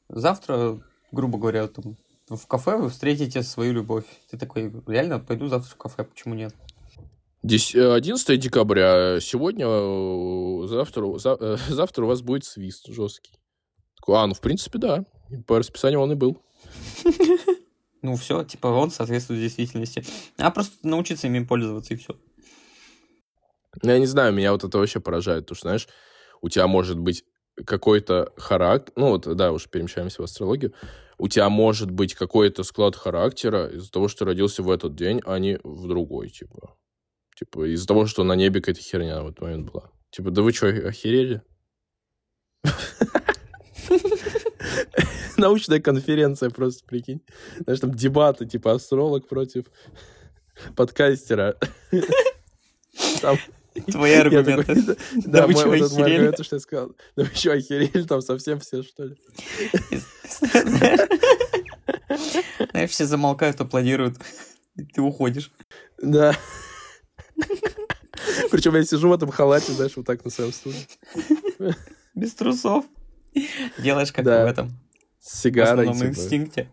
[0.09, 1.97] завтра, грубо говоря, там,
[2.29, 4.05] в кафе вы встретите свою любовь.
[4.29, 6.53] Ты такой, реально, пойду завтра в кафе, почему нет?
[7.47, 9.19] Дес- э, 11 декабря.
[9.21, 13.39] Сегодня, э, завтра, за- э, завтра у вас будет свист жесткий.
[13.95, 15.05] Такой, а, ну, в принципе, да.
[15.45, 16.41] По расписанию он и был.
[18.03, 20.05] Ну все, типа он соответствует действительности.
[20.37, 22.15] А просто научиться ими пользоваться и все.
[23.81, 25.87] Ну, Я не знаю, меня вот это вообще поражает, потому что, знаешь,
[26.41, 27.25] у тебя может быть
[27.65, 30.73] какой-то характер, ну вот, да, уже перемещаемся в астрологию,
[31.17, 35.39] у тебя может быть какой-то склад характера из-за того, что родился в этот день, а
[35.39, 36.77] не в другой, типа.
[37.37, 39.91] Типа из-за того, что на небе какая-то херня в этот момент была.
[40.09, 41.43] Типа, да вы что, охерели?
[45.37, 47.21] Научная конференция просто, прикинь.
[47.59, 49.65] Знаешь, там дебаты, типа астролог против
[50.75, 51.55] подкастера.
[53.21, 53.37] Там
[53.91, 54.63] Твои аргументы.
[54.63, 54.95] такой, да,
[55.41, 56.13] Да вы мой, вот мой охерели?
[56.15, 56.95] аргумент, то, что я сказал.
[57.15, 59.15] Да вы что, охерели там совсем все, что ли?
[62.71, 64.17] Знаешь, все замолкают, аплодируют,
[64.75, 65.51] и ты уходишь.
[66.01, 66.35] Да.
[68.51, 70.75] Причем я сижу в этом халате, знаешь, вот так на своем стуле.
[72.15, 72.85] Без трусов.
[73.77, 74.45] Делаешь как Да.
[74.45, 74.71] в этом
[75.19, 76.09] С в сигарой, основном типа.
[76.09, 76.69] инстинкте.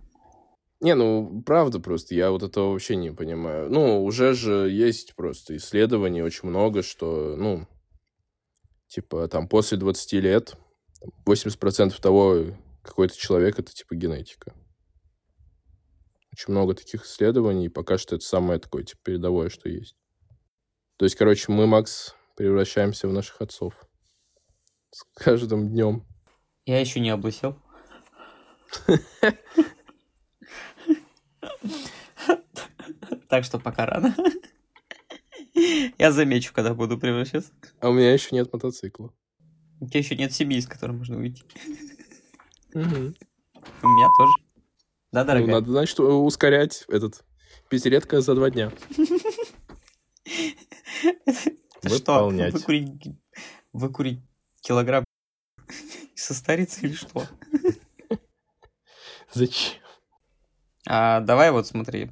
[0.81, 3.70] Не, ну, правда просто, я вот этого вообще не понимаю.
[3.70, 7.66] Ну, уже же есть просто исследований очень много, что, ну,
[8.88, 10.57] типа, там, после 20 лет
[11.00, 12.46] там, 80% того,
[12.83, 14.53] какой то человек, это, типа, генетика.
[16.33, 19.96] Очень много таких исследований, и пока что это самое такое, типа, передовое, что есть.
[20.96, 23.74] То есть, короче, мы, Макс, превращаемся в наших отцов.
[24.90, 26.07] С каждым днем.
[26.66, 27.59] Я еще не облысел.
[33.28, 34.14] Так что пока рано.
[35.98, 37.52] Я замечу, когда буду превращаться.
[37.80, 39.12] А у меня еще нет мотоцикла.
[39.80, 41.42] У тебя еще нет семьи, из которой можно уйти.
[42.74, 44.33] У меня тоже.
[45.12, 45.52] Да, Ну, дорогая?
[45.54, 47.24] надо, значит, ускорять этот
[47.68, 48.72] пятилетка за два дня.
[51.81, 52.53] Ты что, выполнять.
[52.53, 53.17] выкурить,
[53.73, 54.21] выкурить
[54.61, 55.05] килограмм
[56.14, 57.27] состариться или что?
[59.33, 59.83] Зачем?
[60.87, 62.11] А, давай вот смотри.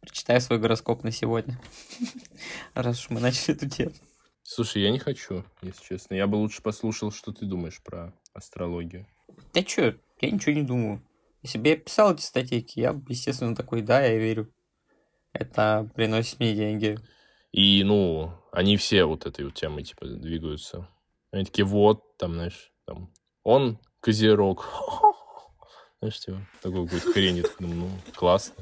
[0.00, 1.60] Прочитай свой гороскоп на сегодня.
[2.74, 3.94] Раз уж мы начали эту тему.
[4.42, 6.14] Слушай, я не хочу, если честно.
[6.14, 9.06] Я бы лучше послушал, что ты думаешь про астрологию.
[9.54, 11.02] Да чё, я ничего не думаю.
[11.42, 14.52] Если бы я писал эти статейки, я бы, естественно, такой, да, я верю.
[15.32, 16.98] Это приносит мне деньги.
[17.54, 20.88] И, ну, они все вот этой вот темой, типа, двигаются.
[21.30, 23.12] Они такие, вот, там, знаешь, там,
[23.44, 24.68] он козерог.
[26.00, 26.88] Знаешь, типа, такой.
[26.90, 28.56] Я такой, Ну, классно.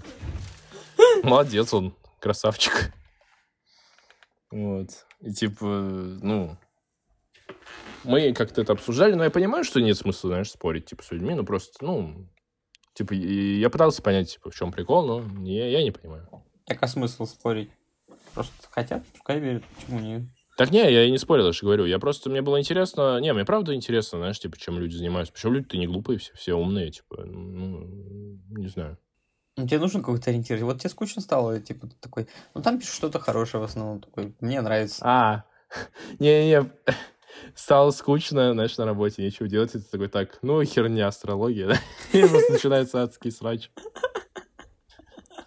[1.22, 2.92] Молодец он, красавчик.
[4.50, 4.90] Вот.
[5.20, 6.58] И, типа, ну,
[8.04, 11.34] мы как-то это обсуждали, но я понимаю, что нет смысла, знаешь, спорить, типа, с людьми,
[11.34, 12.28] ну, просто, ну,
[12.92, 16.28] типа, я пытался понять, типа, в чем прикол, но я, я не понимаю.
[16.66, 17.70] Так а смысл спорить?
[18.34, 20.22] Просто хотят, пускай верят, почему нет?
[20.56, 21.86] Так не, я и не спорил, я же говорю.
[21.86, 23.18] Я просто, мне было интересно...
[23.20, 25.32] Не, мне правда интересно, знаешь, типа, чем люди занимаются.
[25.32, 28.98] Почему люди-то не глупые все, все умные, типа, ну, не знаю.
[29.56, 30.62] Ну, тебе нужен какой-то ориентир.
[30.64, 34.34] Вот тебе скучно стало, типа, ты такой, ну, там пишут что-то хорошее в основном, такой,
[34.40, 35.02] мне нравится.
[35.04, 35.44] А,
[36.18, 36.70] не-не,
[37.54, 41.76] стало скучно, знаешь, на работе, нечего делать, и ты такой, так, ну, херня, астрология, да?
[42.12, 43.70] И просто начинается адский срач.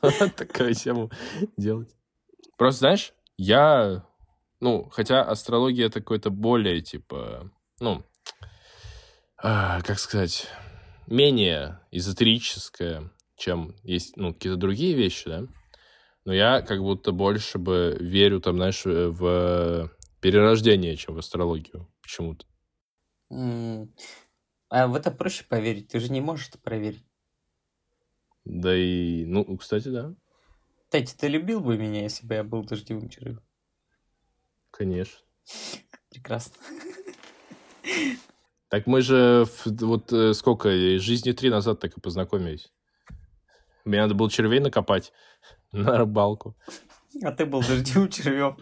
[0.36, 1.12] Такую тему
[1.58, 1.90] делать.
[2.58, 4.06] Просто, знаешь, я
[4.62, 8.04] ну, хотя астрология это какое-то более, типа, ну,
[9.38, 10.48] а, как сказать,
[11.08, 15.44] менее эзотерическое, чем есть, ну, какие-то другие вещи, да?
[16.26, 19.92] Но я как будто больше бы верю, там, знаешь, в
[20.22, 22.46] перерождение, чем в астрологию почему-то.
[24.70, 25.90] А в это проще поверить?
[25.90, 27.06] Ты же не можешь это проверить.
[28.46, 30.16] Да и, ну, кстати, да.
[30.96, 33.42] Кстати, ты любил бы меня, если бы я был дождевым червем?
[34.72, 35.20] Конечно.
[36.10, 36.56] Прекрасно.
[38.70, 42.72] Так мы же вот э, сколько, жизни три назад так и познакомились.
[43.84, 45.12] Мне надо было червей накопать
[45.74, 46.56] на рыбалку.
[47.22, 48.58] А ты был дождевым червем.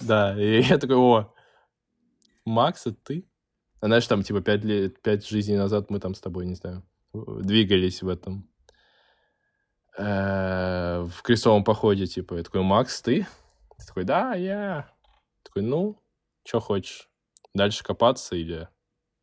[0.00, 1.34] Да, и я такой, о,
[2.46, 3.28] Макс, это ты?
[3.80, 6.82] А знаешь, там типа пять, лет, пять жизней назад мы там с тобой, не знаю,
[7.12, 8.48] двигались в этом,
[9.98, 12.34] э, в крестовом походе, типа.
[12.34, 13.26] Я такой, Макс, ты?
[13.78, 14.90] Ты такой, да, я.
[15.42, 16.00] Такой, ну,
[16.44, 17.08] что хочешь?
[17.54, 18.68] Дальше копаться или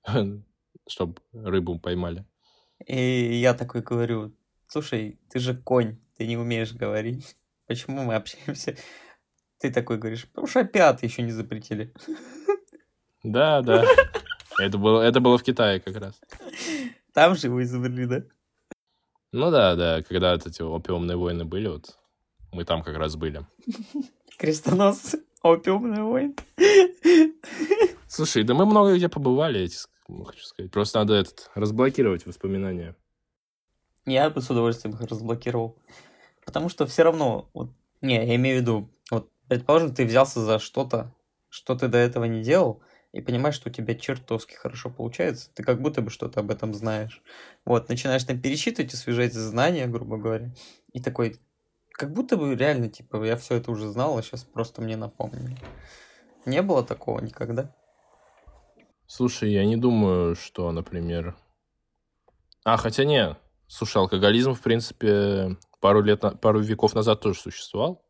[0.88, 2.26] чтобы рыбу поймали?
[2.86, 4.34] И я такой говорю,
[4.68, 7.36] слушай, ты же конь, ты не умеешь говорить.
[7.68, 8.76] Почему мы общаемся?
[9.60, 11.94] Ты такой говоришь, потому что опять еще не запретили.
[13.24, 13.86] Да, да.
[14.60, 16.20] Это было, это было в Китае как раз.
[17.14, 18.24] Там же его изобрели, да?
[19.32, 21.98] Ну да, да, когда эти опиумные войны были, вот
[22.52, 23.46] мы там как раз были.
[24.38, 25.24] Крестоносцы.
[25.42, 26.36] Опиумный войн.
[28.08, 29.78] Слушай, да мы много где побывали, эти,
[30.26, 30.72] хочу сказать.
[30.72, 32.96] Просто надо этот, разблокировать воспоминания.
[34.06, 35.78] Я бы с удовольствием их разблокировал.
[36.44, 37.70] Потому что все равно, вот,
[38.02, 41.14] не, я имею в виду, вот, предположим, ты взялся за что-то,
[41.50, 45.64] что ты до этого не делал, и понимаешь, что у тебя чертовски хорошо получается, ты
[45.64, 47.24] как будто бы что-то об этом знаешь.
[47.66, 50.54] Вот, начинаешь там пересчитывать, освежать знания, грубо говоря,
[50.94, 51.40] и такой,
[51.92, 55.58] как будто бы реально, типа, я все это уже знал, а сейчас просто мне напомнили.
[56.46, 57.76] Не было такого никогда.
[59.08, 61.36] Слушай, я не думаю, что, например...
[62.64, 63.36] А, хотя не.
[63.68, 68.06] Слушай, алкоголизм, в принципе, пару лет, пару веков назад тоже существовал.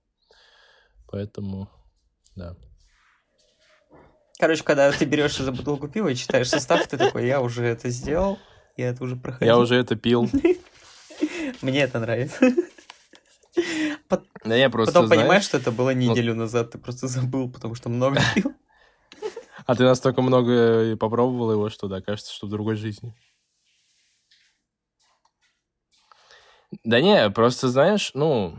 [1.07, 1.69] Поэтому,
[2.35, 2.57] да.
[4.39, 7.89] Короче, когда ты берешь за бутылку пива и читаешь состав, ты такой, я уже это
[7.89, 8.39] сделал,
[8.77, 9.45] я это уже проходил.
[9.45, 10.29] Я уже это пил.
[11.61, 12.39] Мне это нравится.
[14.45, 16.43] Да я просто, Потом знаешь, понимаешь, что это было ну неделю ну...
[16.43, 18.53] назад, ты просто забыл, потому что много пил.
[19.65, 23.13] А ты настолько много попробовал его, что да, кажется, что в другой жизни.
[26.85, 28.55] Да не, просто знаешь, ну...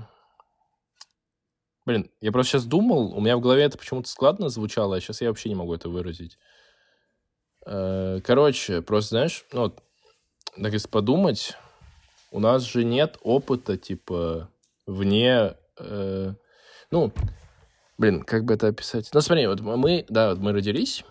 [1.91, 5.23] Блин, я просто сейчас думал, у меня в голове это почему-то складно звучало, а сейчас
[5.23, 6.39] я вообще не могу это выразить.
[7.67, 9.75] Э, короче, просто знаешь, ну,
[10.55, 11.57] так если подумать,
[12.31, 14.49] у нас же нет опыта, типа,
[14.87, 15.57] вне...
[15.81, 16.35] Э,
[16.93, 17.13] ну,
[17.99, 19.11] блин, как бы это описать?
[19.13, 21.05] Ну, смотри, вот мы, да, вот мы родились,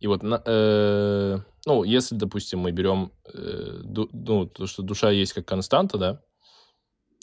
[0.00, 5.98] и вот, э, ну, если, допустим, мы берем, ну, то, что душа есть как константа,
[5.98, 6.20] да,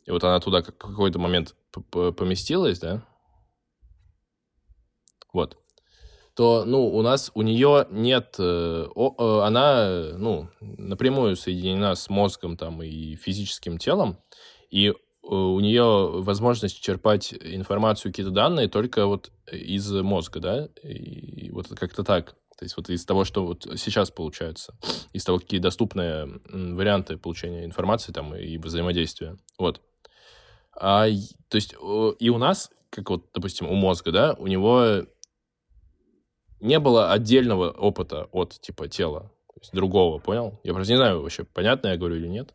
[0.05, 1.53] и вот она туда как какой-то момент
[1.89, 3.05] поместилась, да,
[5.33, 5.57] вот,
[6.35, 12.09] то, ну, у нас, у нее нет, э, о, э, она, ну, напрямую соединена с
[12.09, 14.19] мозгом там и физическим телом,
[14.69, 14.93] и
[15.27, 21.67] Э, у нее возможность черпать информацию, какие-то данные только вот из мозга, да, и вот
[21.69, 22.35] как-то так.
[22.57, 24.75] То есть вот из того, что вот сейчас получается,
[25.13, 29.37] из того, какие доступные варианты получения информации там и взаимодействия.
[29.59, 29.81] Вот.
[30.79, 31.07] А,
[31.49, 31.73] то есть
[32.19, 35.05] и у нас, как вот, допустим, у мозга, да, у него
[36.59, 40.59] не было отдельного опыта от типа тела, то есть другого, понял?
[40.63, 42.53] Я просто не знаю вообще, понятно я говорю или нет.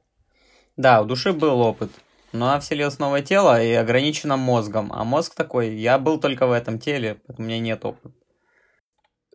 [0.76, 1.90] Да, у души был опыт.
[2.32, 4.90] Но она вселилась в новое тело и ограничена мозгом.
[4.92, 8.14] А мозг такой, я был только в этом теле, у меня нет опыта.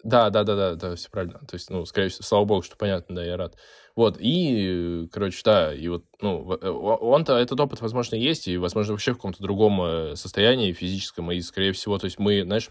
[0.07, 1.39] Да, да, да, да, да, все правильно.
[1.39, 3.57] То есть, ну, скорее всего, слава богу, что понятно, да, я рад.
[3.93, 8.93] Вот, и, короче, да, и вот, ну, э, он-то, этот опыт, возможно, есть, и, возможно,
[8.93, 12.69] вообще в каком-то другом э, состоянии физическом, и, скорее всего, то есть мы, знаешь,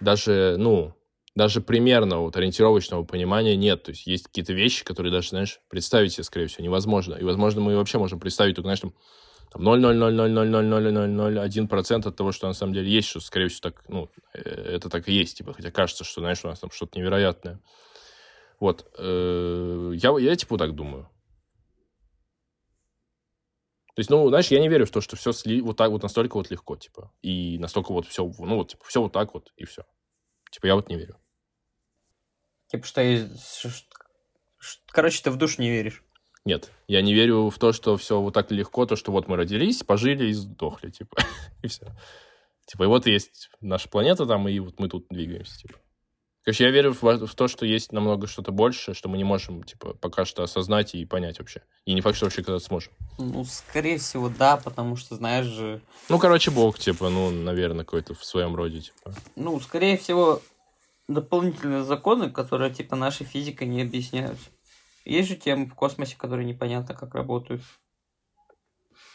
[0.00, 0.92] даже, ну,
[1.36, 3.84] даже примерно вот ориентировочного понимания нет.
[3.84, 7.14] То есть есть какие-то вещи, которые даже, знаешь, представить себе, скорее всего, невозможно.
[7.14, 8.92] И, возможно, мы вообще можем представить только, знаешь, там
[9.54, 15.08] 0,0000001% от того, что на самом деле есть, что, скорее всего, так, ну, это так
[15.08, 17.60] и есть, типа, хотя кажется, что, знаешь, у нас там что-то невероятное.
[18.60, 18.86] Вот.
[18.98, 21.08] Я, я, типа, так думаю.
[23.94, 26.02] То есть, ну, знаешь, я не верю в то, что все сли вот так вот
[26.02, 29.52] настолько вот легко, типа, и настолько вот все, ну, вот, типа, все вот так вот,
[29.56, 29.86] и все.
[30.50, 31.16] Типа, я вот не верю.
[32.66, 33.00] Типа, что
[34.88, 36.02] Короче, ты в душ не веришь.
[36.46, 39.36] Нет, я не верю в то, что все вот так легко, то, что вот мы
[39.36, 41.16] родились, пожили и сдохли, типа,
[41.62, 41.86] и все.
[42.66, 45.74] Типа, и вот есть наша планета там, и вот мы тут двигаемся, типа.
[46.44, 49.64] Короче, я верю в, в то, что есть намного что-то больше, что мы не можем,
[49.64, 51.62] типа, пока что осознать и понять вообще.
[51.84, 52.92] И не факт, что вообще когда-то сможем.
[53.18, 55.82] Ну, скорее всего, да, потому что, знаешь же...
[56.08, 59.12] Ну, короче, Бог, типа, ну, наверное, какой-то в своем роде, типа.
[59.34, 60.40] Ну, скорее всего,
[61.08, 64.46] дополнительные законы, которые, типа, нашей физикой не объясняются.
[65.06, 67.62] Есть же темы в космосе, которые непонятно как работают.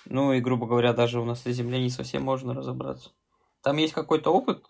[0.05, 3.11] Ну и, грубо говоря, даже у нас на Земле не совсем можно разобраться.
[3.61, 4.65] Там есть какой-то опыт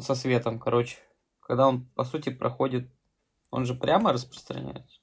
[0.00, 0.98] со светом, короче,
[1.40, 2.90] когда он, по сути, проходит,
[3.50, 5.00] он же прямо распространяется.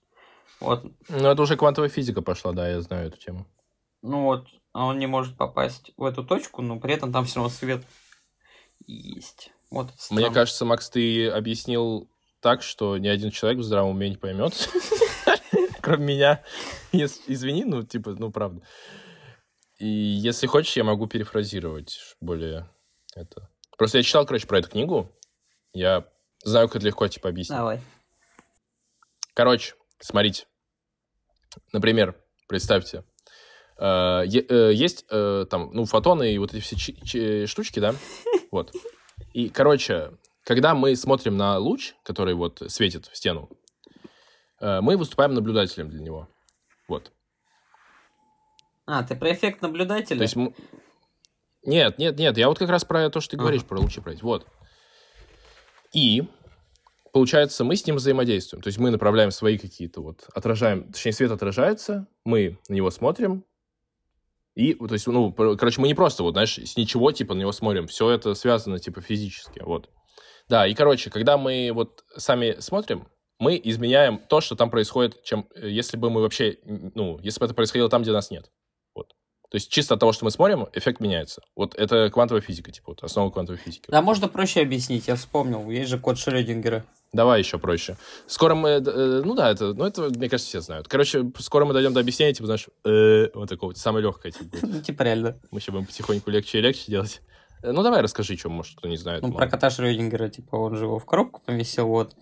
[0.60, 0.86] Вот.
[1.10, 3.48] Ну, это уже квантовая физика пошла, да, я знаю эту тему.
[4.04, 7.38] Ну вот, а он не может попасть в эту точку, но при этом там все
[7.38, 7.84] равно свет
[8.86, 9.52] есть.
[9.72, 12.08] Вот Мне кажется, Макс, ты объяснил
[12.42, 14.70] так, что ни один человек в здравом уме не поймет.
[15.88, 16.44] кроме меня.
[16.92, 18.62] Извини, ну, типа, ну, правда.
[19.80, 22.70] И если хочешь, я могу перефразировать более
[23.16, 23.50] это.
[23.78, 25.12] Просто я читал, короче, про эту книгу.
[25.74, 26.06] Я
[26.44, 27.58] знаю, как это легко, типа, объяснить.
[27.58, 27.80] Давай.
[29.34, 30.46] Короче, смотрите.
[31.72, 32.16] Например,
[32.48, 33.04] представьте,
[33.78, 37.96] э, э, есть э, там, ну, фотоны и вот эти все штучки, да?
[38.52, 38.74] Вот.
[39.34, 40.14] И, короче,
[40.44, 43.50] когда мы смотрим на луч, который вот светит в стену,
[44.60, 46.30] мы выступаем наблюдателем для него.
[46.88, 47.12] Вот.
[48.86, 50.18] А, ты про эффект наблюдателя?
[50.18, 50.36] То есть...
[51.64, 53.70] Нет, нет, нет, я вот как раз про то, что ты говоришь, ага.
[53.70, 54.22] про лучи брать.
[54.24, 54.48] Вот.
[55.94, 56.24] И
[57.12, 58.62] получается, мы с ним взаимодействуем.
[58.62, 63.44] То есть мы направляем свои какие-то вот, отражаем, точнее, свет отражается, мы на него смотрим,
[64.56, 67.52] и, то есть, ну, короче, мы не просто, вот, знаешь, с ничего, типа, на него
[67.52, 69.90] смотрим, все это связано, типа, физически, вот.
[70.50, 73.08] Да, и, короче, когда мы вот сами смотрим,
[73.40, 77.46] мы изменяем то, что там происходит, чем э, если бы мы вообще, ну, если бы
[77.46, 78.50] это происходило там, где нас нет.
[78.96, 79.10] Вот.
[79.50, 81.42] То есть чисто от того, что мы смотрим, эффект меняется.
[81.56, 83.90] Вот это квантовая физика, типа, вот основа квантовой физики.
[83.90, 86.84] Да, можно проще объяснить, я вспомнил, есть же код Шрёдингера.
[87.14, 87.96] Давай еще проще.
[88.26, 90.88] Скоро мы, э, ну да, это, ну это, мне кажется, все знают.
[90.88, 94.58] Короче, скоро мы дойдем до объяснения, типа, знаешь, э, вот такого, самое легкое, типа.
[94.68, 95.40] Ну, типа реально.
[95.52, 97.22] Мы еще будем потихоньку легче и легче делать.
[97.64, 99.22] Э, ну, давай расскажи, что, может, кто не знает.
[99.24, 102.14] Ну, про кота Шрёдингера, типа, он же его в коробку поместил, вот.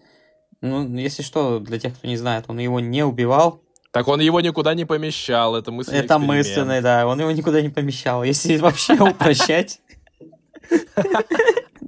[0.61, 3.61] Ну, если что, для тех, кто не знает, он его не убивал.
[3.91, 7.69] Так он его никуда не помещал, это мысленный Это мысленный, да, он его никуда не
[7.69, 8.23] помещал.
[8.23, 9.81] Если вообще упрощать...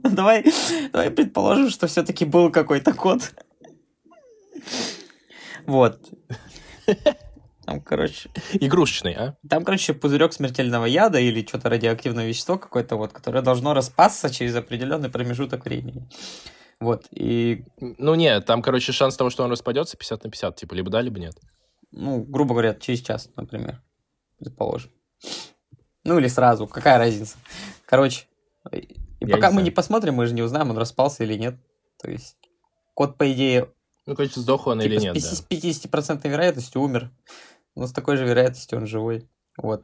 [0.04, 0.46] Ну, давай,
[0.94, 3.34] давай предположим, что все-таки был какой-то код.
[5.66, 6.00] Вот.
[7.66, 8.30] Там, короче...
[8.54, 9.36] Игрушечный, а?
[9.50, 14.56] Там, короче, пузырек смертельного яда или что-то радиоактивное вещество какое-то вот, которое должно распасться через
[14.56, 16.08] определенный промежуток времени.
[16.80, 17.66] Вот, и...
[17.80, 21.02] Ну, нет, там, короче, шанс того, что он распадется 50 на 50, типа, либо да,
[21.02, 21.36] либо нет.
[21.92, 23.82] Ну, грубо говоря, через час, например,
[24.38, 24.92] предположим.
[26.04, 27.38] Ну, или сразу, какая разница.
[27.86, 28.28] Короче,
[28.72, 31.56] и Я пока не мы не посмотрим, мы же не узнаем, он распался или нет.
[32.00, 32.38] То есть,
[32.94, 33.74] кот, по идее...
[34.06, 36.30] Ну, короче, сдох он типа, или нет, с 50% да.
[36.30, 37.12] вероятностью умер.
[37.76, 39.28] Но с такой же вероятностью он живой.
[39.58, 39.84] Вот.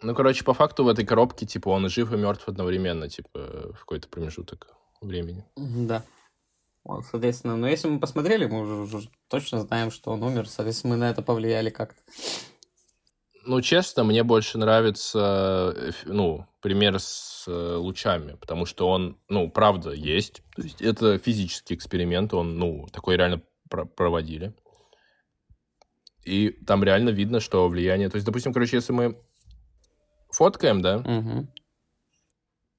[0.00, 3.80] Ну, короче, по факту в этой коробке, типа, он жив и мертв одновременно, типа, в
[3.80, 5.44] какой-то промежуток времени.
[5.56, 6.04] Да.
[6.84, 10.94] Вот, соответственно, но если мы посмотрели, мы уже, уже точно знаем, что он умер, соответственно,
[10.94, 12.00] мы на это повлияли как-то.
[13.44, 19.50] Ну, честно, мне больше нравится, э, ну, пример с э, лучами, потому что он, ну,
[19.50, 20.42] правда, есть.
[20.54, 24.54] То есть это физический эксперимент, он, ну, такой реально про проводили.
[26.24, 28.08] И там реально видно, что влияние...
[28.08, 29.20] То есть, допустим, короче, если мы
[30.30, 31.48] фоткаем, да, угу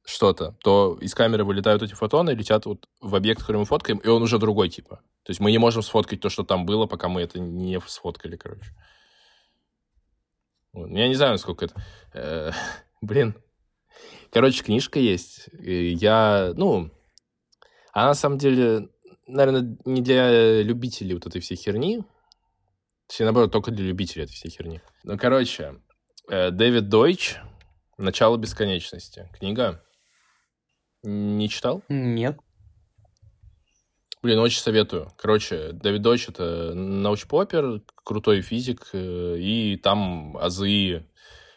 [0.05, 4.07] что-то, то из камеры вылетают эти фотоны, летят вот в объект, который мы фоткаем, и
[4.07, 4.97] он уже другой типа.
[5.23, 8.35] То есть мы не можем сфоткать то, что там было, пока мы это не сфоткали,
[8.35, 8.71] короче.
[10.73, 10.89] Вот.
[10.89, 11.85] Я не знаю, насколько это...
[12.13, 12.51] Э,
[13.01, 13.35] блин.
[14.31, 15.47] Короче, книжка есть.
[15.61, 16.91] Я, ну...
[17.93, 18.89] Она, на самом деле,
[19.27, 22.03] наверное, не для любителей вот этой всей херни.
[23.07, 24.81] Точнее, наоборот, только для любителей этой всей херни.
[25.03, 25.79] Ну, короче,
[26.27, 27.37] э, Дэвид Дойч
[27.97, 29.29] «Начало бесконечности».
[29.37, 29.83] Книга
[31.03, 31.83] не читал?
[31.89, 32.37] Нет.
[34.21, 35.11] Блин, очень советую.
[35.17, 41.05] Короче, Дэвид Дойч— это научпопер, крутой физик, э, и там азы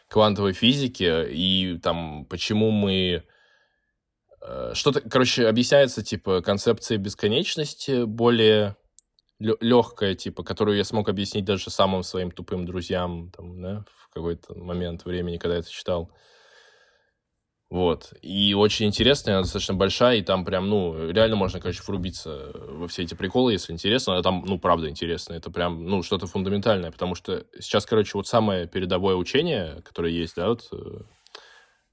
[0.09, 3.23] квантовой физики и там почему мы...
[4.41, 8.75] Э, что-то, короче, объясняется, типа, концепция бесконечности более
[9.39, 14.57] легкая, типа, которую я смог объяснить даже самым своим тупым друзьям, там, да, в какой-то
[14.57, 16.11] момент времени, когда я это читал.
[17.69, 18.13] Вот.
[18.21, 22.87] И очень интересная, она достаточно большая, и там прям, ну, реально можно, короче, врубиться во
[22.87, 24.17] все эти приколы, если интересно.
[24.17, 25.33] А там, ну, правда интересно.
[25.33, 30.37] Это прям, ну, что-то фундаментальное, потому что сейчас, короче, вот самое передовое учение, которое есть,
[30.37, 31.01] да, вот э,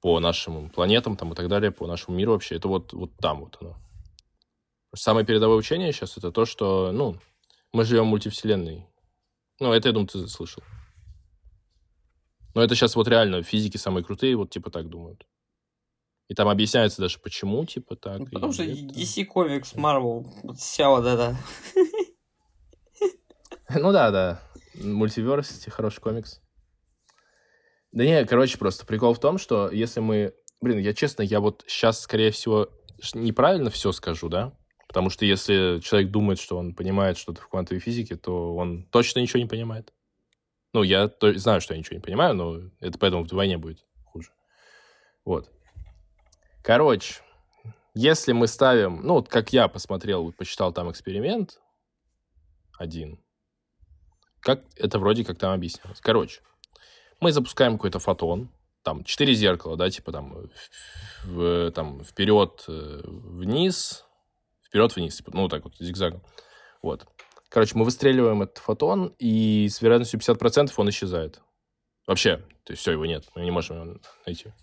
[0.00, 3.40] по нашим планетам там и так далее, по нашему миру вообще, это вот, вот там
[3.40, 3.76] вот оно.
[4.94, 7.16] Самое передовое учение сейчас это то, что, ну,
[7.72, 8.86] мы живем в мультивселенной.
[9.58, 10.62] Ну, это, я думаю, ты слышал.
[12.54, 15.26] Но это сейчас вот реально физики самые крутые, вот типа так думают.
[16.28, 18.18] И там объясняется даже, почему, типа, так.
[18.20, 21.36] Ну, потому что DC Comics, Marvel, вот вся вот это.
[23.76, 24.40] Ну да, да.
[24.74, 26.40] Мультиверсити, хороший комикс.
[27.92, 30.34] Да не, короче, просто прикол в том, что если мы...
[30.60, 32.68] Блин, я честно, я вот сейчас, скорее всего,
[33.14, 34.52] неправильно все скажу, да?
[34.86, 39.20] Потому что если человек думает, что он понимает что-то в квантовой физике, то он точно
[39.20, 39.92] ничего не понимает.
[40.72, 44.30] Ну, я знаю, что я ничего не понимаю, но это поэтому вдвойне будет хуже.
[45.24, 45.50] Вот.
[46.64, 47.16] Короче,
[47.92, 51.60] если мы ставим, ну, вот как я посмотрел, посчитал там эксперимент
[52.78, 53.22] один,
[54.40, 56.00] как это вроде как там объяснялось.
[56.00, 56.40] Короче,
[57.20, 58.48] мы запускаем какой-то фотон,
[58.82, 60.48] там четыре зеркала, да, типа там,
[61.24, 64.06] в, там вперед, э, вниз,
[64.66, 66.22] вперед, вниз, типа, ну, так вот, зигзагом.
[66.80, 67.06] Вот.
[67.50, 71.42] Короче, мы выстреливаем этот фотон, и с вероятностью 50% он исчезает.
[72.06, 74.54] Вообще, то есть все, его нет, мы не можем его найти.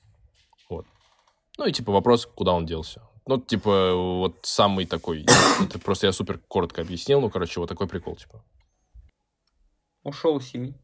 [1.58, 3.02] Ну и типа вопрос, куда он делся.
[3.28, 5.26] Ну, типа, вот самый такой...
[5.62, 7.22] Это просто я супер коротко объяснил.
[7.22, 8.43] Ну, короче, вот такой прикол, типа.
[10.04, 10.76] Ушел с семьи.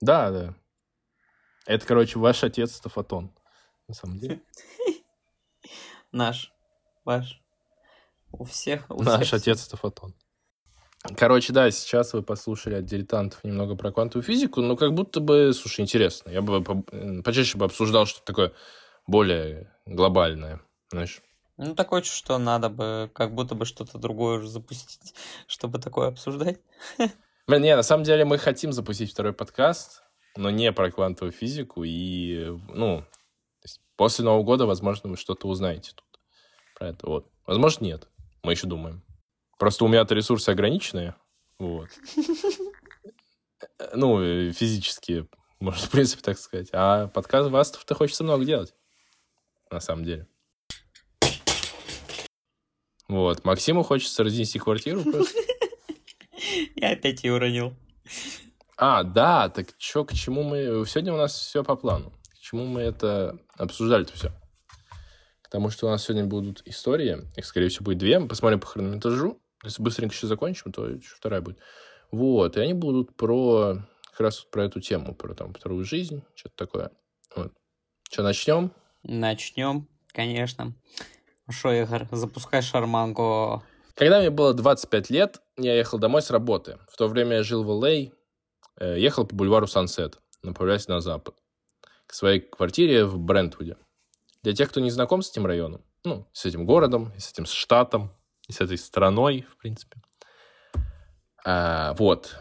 [0.00, 0.54] Да, да.
[1.66, 3.36] Это, короче, ваш отец Стафатон.
[3.86, 4.42] На самом деле.
[6.12, 6.52] Наш.
[7.04, 7.42] Ваш.
[8.32, 8.90] У всех.
[8.90, 10.14] У Наш всех отец Стафатон.
[11.16, 15.52] Короче, да, сейчас вы послушали от дилетантов немного про квантовую физику, но как будто бы,
[15.52, 16.30] слушай, интересно.
[16.30, 16.62] Я бы
[17.22, 18.52] почаще бы обсуждал что-то такое
[19.06, 21.20] более глобальное, знаешь.
[21.56, 25.14] Ну, такое что надо бы как будто бы что-то другое уже запустить,
[25.48, 26.60] чтобы такое обсуждать.
[27.48, 30.02] Блин, не, на самом деле мы хотим запустить второй подкаст,
[30.36, 31.82] но не про квантовую физику.
[31.84, 33.04] И, ну,
[33.96, 36.20] после Нового года, возможно, вы что-то узнаете тут
[36.78, 37.06] про это.
[37.08, 37.26] Вот.
[37.44, 38.08] Возможно, нет.
[38.44, 39.02] Мы еще думаем.
[39.62, 41.14] Просто у меня-то ресурсы ограниченные.
[41.60, 41.88] Вот.
[43.94, 45.28] Ну, э, физические,
[45.60, 46.70] можно, в принципе, так сказать.
[46.72, 48.74] А подкаст Вастов-то хочется много делать.
[49.70, 50.26] На самом деле.
[53.06, 53.44] Вот.
[53.44, 55.38] Максиму хочется разнести квартиру просто.
[56.74, 57.72] Я опять ее уронил.
[58.76, 60.84] А, да, так что, к чему мы...
[60.88, 62.12] Сегодня у нас все по плану.
[62.32, 64.32] К чему мы это обсуждали-то все?
[65.40, 67.18] К тому, что у нас сегодня будут истории.
[67.36, 68.18] Их, скорее всего, будет две.
[68.18, 69.38] Мы посмотрим по хронометражу.
[69.62, 71.58] Если быстренько еще закончим, то еще вторая будет.
[72.10, 73.78] Вот, и они будут про
[74.10, 76.90] как раз про эту тему, про там вторую жизнь, что-то такое.
[77.34, 77.52] Вот.
[78.10, 78.72] Что, начнем?
[79.02, 80.74] Начнем, конечно.
[81.48, 83.62] Что, Игорь, запускай шарманку.
[83.94, 86.78] Когда мне было 25 лет, я ехал домой с работы.
[86.90, 88.10] В то время я жил в Л.А.,
[88.84, 91.36] э, ехал по бульвару Сансет, направляясь на запад,
[92.06, 93.76] к своей квартире в Брентвуде.
[94.42, 98.12] Для тех, кто не знаком с этим районом, ну, с этим городом, с этим штатом,
[98.52, 99.96] с этой страной, в принципе.
[101.44, 102.36] А, вот.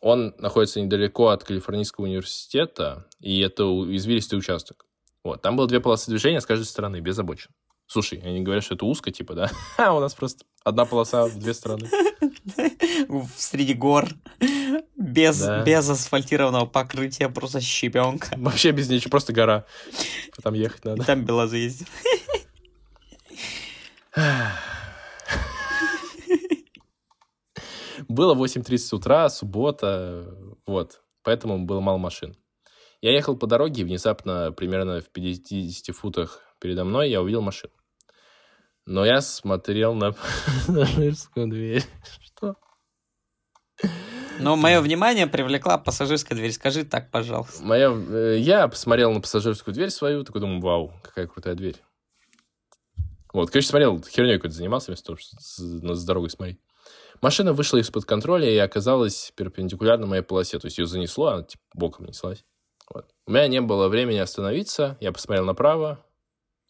[0.00, 4.84] Он находится недалеко от Калифорнийского университета, и это извилистый участок.
[5.22, 5.42] Вот.
[5.42, 7.50] Там было две полосы движения с каждой стороны, без обочин.
[7.86, 9.50] Слушай, они говорят, что это узко, типа, да?
[9.76, 11.88] А у нас просто одна полоса в две стороны.
[13.36, 14.08] Среди гор.
[14.96, 15.62] Без, да.
[15.62, 18.28] без асфальтированного покрытия, просто щебенка.
[18.36, 19.66] Вообще без ничего, просто гора.
[20.42, 21.02] Там ехать надо.
[21.02, 21.88] И там Белазы ездит.
[28.12, 30.36] Было 8.30 утра, суббота,
[30.66, 32.36] вот, поэтому было мало машин.
[33.00, 37.72] Я ехал по дороге, и внезапно, примерно в 50 футах передо мной, я увидел машину.
[38.84, 40.12] Но я смотрел на
[40.66, 41.84] пассажирскую дверь.
[42.20, 42.56] Что?
[44.38, 46.52] Но мое внимание привлекла пассажирская дверь.
[46.52, 47.64] Скажи так, пожалуйста.
[47.64, 51.76] Моя, э, я посмотрел на пассажирскую дверь свою, такой думаю, вау, какая крутая дверь.
[53.32, 56.60] Вот, короче, смотрел, херней какой-то занимался, вместо того, чтобы с, с дорогой смотреть.
[57.22, 60.58] Машина вышла из-под контроля и оказалась перпендикулярно моей полосе.
[60.58, 62.44] То есть ее занесло, она типа боком неслась.
[62.92, 63.06] Вот.
[63.26, 64.98] У меня не было времени остановиться.
[65.00, 66.04] Я посмотрел направо,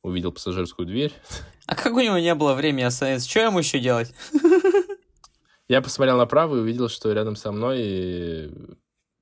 [0.03, 1.13] увидел пассажирскую дверь.
[1.65, 3.31] А как у него не было времени остановиться?
[3.31, 4.13] Что ему еще делать?
[5.69, 8.53] Я посмотрел направо и увидел, что рядом со мной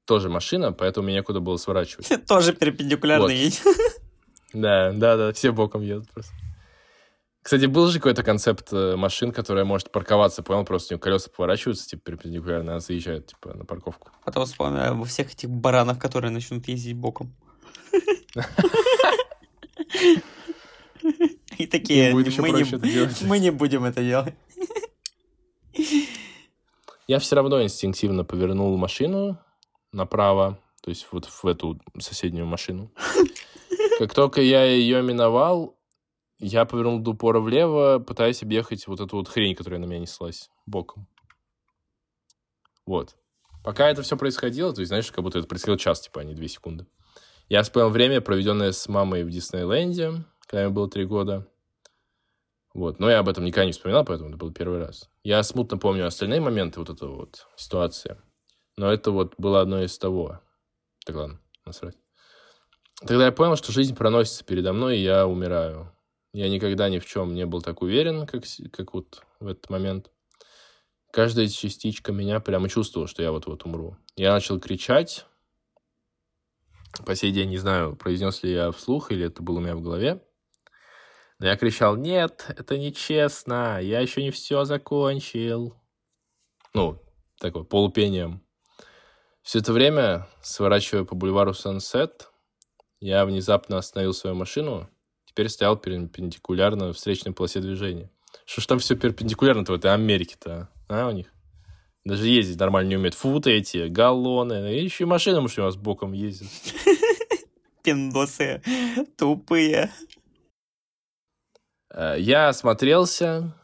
[0.07, 2.09] тоже машина, поэтому мне некуда было сворачивать.
[2.27, 3.31] Тоже перпендикулярно Вот.
[3.33, 3.61] едет.
[4.55, 6.33] Да, да, да, все боком едут просто.
[7.43, 10.65] Кстати, был же какой-то концепт э, машин, которая может парковаться, понял?
[10.65, 14.11] Просто у нее колеса поворачиваются, типа, перпендикулярно, она заезжает, типа, на парковку.
[14.25, 17.35] Потом вспоминаю во всех этих баранах, которые начнут ездить боком.
[21.57, 24.35] И такие, мы не будем это делать.
[27.07, 29.39] Я все равно инстинктивно повернул машину
[29.93, 32.93] направо, то есть вот в эту соседнюю машину.
[33.99, 35.77] Как только я ее миновал,
[36.41, 40.51] я повернул до упора влево, пытаясь объехать вот эту вот хрень, которая на меня неслась
[40.67, 41.07] боком.
[42.87, 43.17] Вот.
[43.63, 46.35] Пока это все происходило, то есть, знаешь, как будто это происходило час, типа, а не
[46.35, 46.87] две секунды.
[47.49, 51.47] Я вспомнил время, проведенное с мамой в Диснейленде, когда мне было три года.
[52.73, 52.99] Вот.
[52.99, 55.11] Но я об этом никогда не вспоминал, поэтому это был первый раз.
[55.25, 58.17] Я смутно помню остальные моменты вот этой вот ситуации.
[58.77, 60.41] Но это вот было одно из того.
[61.05, 61.97] Так ладно, насрать.
[63.07, 65.93] Тогда я понял, что жизнь проносится передо мной, и я умираю.
[66.33, 70.11] Я никогда ни в чем не был так уверен, как, как вот в этот момент.
[71.13, 73.97] Каждая частичка меня прямо чувствовала, что я вот-вот умру.
[74.15, 75.27] Я начал кричать.
[77.05, 79.83] По сей день не знаю, произнес ли я вслух, или это было у меня в
[79.83, 80.23] голове.
[81.41, 85.75] Но я кричал, нет, это нечестно, я еще не все закончил.
[86.75, 87.03] Ну,
[87.39, 88.45] такой, полупением.
[89.43, 92.31] Все это время, сворачивая по бульвару Сансет,
[93.01, 94.89] я внезапно остановил свою машину,
[95.31, 98.11] теперь стоял перпендикулярно встречной полосе движения.
[98.47, 101.33] Что ж там все перпендикулярно-то в этой Америке-то, а, у них?
[102.05, 103.15] Даже ездить нормально не умеют.
[103.15, 104.75] Фу ты эти, галлоны.
[104.75, 106.49] И еще и машины, может, у нас боком ездят.
[107.85, 108.61] Пиндосы
[109.17, 109.93] тупые.
[111.95, 113.57] Э, Я осмотрелся.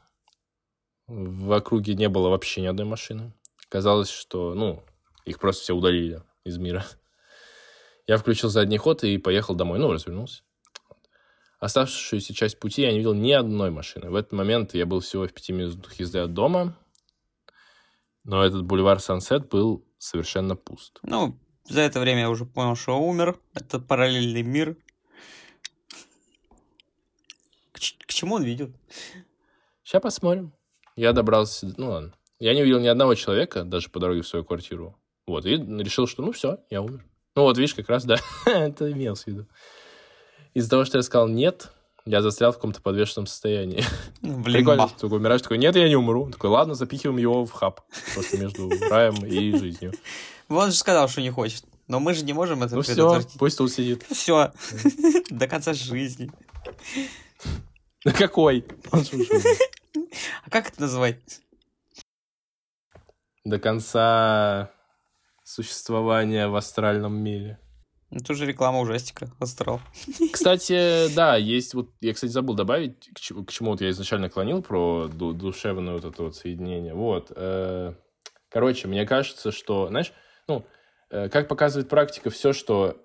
[1.08, 3.32] В округе не было вообще ни одной машины.
[3.68, 4.84] Казалось, что, ну,
[5.24, 6.84] их просто все удалили из мира.
[8.06, 9.80] Я включил задний ход и поехал домой.
[9.80, 10.44] Ну, развернулся.
[11.66, 14.08] Оставшуюся часть пути я не видел ни одной машины.
[14.08, 16.78] В этот момент я был всего в пяти минутах езды от дома.
[18.22, 21.00] Но этот бульвар Сансет был совершенно пуст.
[21.02, 23.40] Ну, за это время я уже понял, что умер.
[23.52, 24.76] Это параллельный мир.
[27.72, 28.70] К, к чему он ведет?
[29.82, 30.52] Сейчас посмотрим.
[30.94, 31.74] Я добрался...
[31.76, 32.14] Ну, ладно.
[32.38, 34.96] Я не увидел ни одного человека, даже по дороге в свою квартиру.
[35.26, 37.04] Вот, и решил, что ну все, я умер.
[37.34, 39.48] Ну вот, видишь, как раз, да, это имелось в виду.
[40.56, 41.70] Из-за того, что я сказал нет,
[42.06, 43.84] я застрял в каком-то подвешенном состоянии.
[44.22, 46.30] Ну, Блин, Прикольно, ты такой умираешь, такой, нет, я не умру.
[46.30, 47.82] Такой, ладно, запихиваем его в хаб.
[48.14, 49.92] Просто между раем и жизнью.
[50.48, 51.62] Он же сказал, что не хочет.
[51.88, 54.06] Но мы же не можем это Ну все, пусть тут сидит.
[54.10, 54.50] Все.
[55.28, 56.30] До конца жизни.
[58.02, 58.64] Да какой?
[58.92, 59.04] Он.
[60.46, 61.42] А как это называть?
[63.44, 64.70] До конца
[65.44, 67.58] существования в астральном мире.
[68.10, 69.28] Ну, Это уже реклама ужастика.
[69.40, 69.80] Астрал.
[70.32, 74.30] Кстати, да, есть вот, я, кстати, забыл добавить, к чему, к чему вот я изначально
[74.30, 76.94] клонил про ду- душевное вот это вот соединение.
[76.94, 77.32] Вот.
[77.34, 77.94] э,
[78.48, 80.12] Короче, мне кажется, что, знаешь,
[80.48, 80.64] ну,
[81.10, 82.96] э, как показывает практика, все, что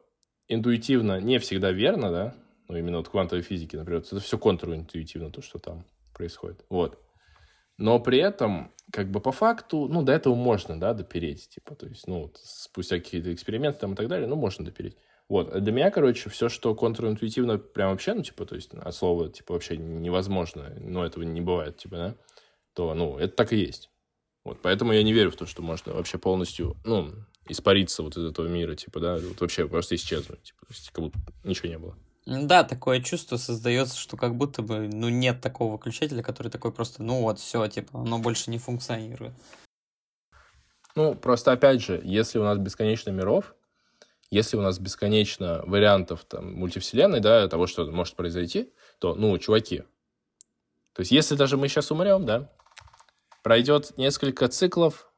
[0.48, 2.36] интуитивно не всегда верно, да,
[2.68, 5.84] ну, именно вот квантовой физики, например, это все контринтуитивно, то, что там
[6.14, 6.64] происходит.
[6.70, 7.00] Вот.
[7.82, 11.88] Но при этом, как бы по факту, ну, до этого можно, да, допереть, типа, то
[11.88, 14.98] есть, ну, вот спустя какие-то эксперименты там и так далее, ну, можно допереть.
[15.28, 18.94] Вот, а для меня, короче, все, что контринтуитивно, прям вообще, ну, типа, то есть, от
[18.94, 22.16] слова, типа, вообще невозможно, ну, этого не бывает, типа, да,
[22.76, 23.90] то, ну, это так и есть.
[24.46, 27.12] Вот, поэтому я не верю в то, что можно вообще полностью, ну,
[27.50, 31.04] испариться вот из этого мира, типа, да, вот вообще просто исчезнуть, типа, то есть, как
[31.06, 31.98] будто ничего не было.
[32.26, 37.02] Да, такое чувство создается, что как будто бы, ну, нет такого выключателя, который такой просто,
[37.02, 39.34] ну вот, все, типа, оно больше не функционирует.
[40.96, 43.56] Ну, просто опять же, если у нас бесконечно миров,
[44.30, 49.84] если у нас бесконечно вариантов там, мультивселенной, да, того, что может произойти, то, ну, чуваки,
[50.94, 52.50] то есть если даже мы сейчас умрем, да,
[53.44, 55.12] пройдет несколько циклов,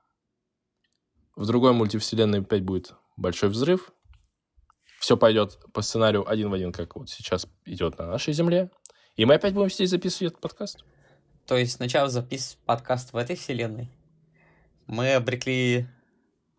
[1.36, 3.93] в другой мультивселенной опять будет большой взрыв,
[5.04, 8.72] все пойдет по сценарию один в один, как вот сейчас идет на нашей Земле,
[9.18, 10.86] и мы опять будем сидеть записывать этот подкаст.
[11.46, 13.90] То есть, начав записывать подкаст в этой вселенной,
[14.88, 15.90] мы обрекли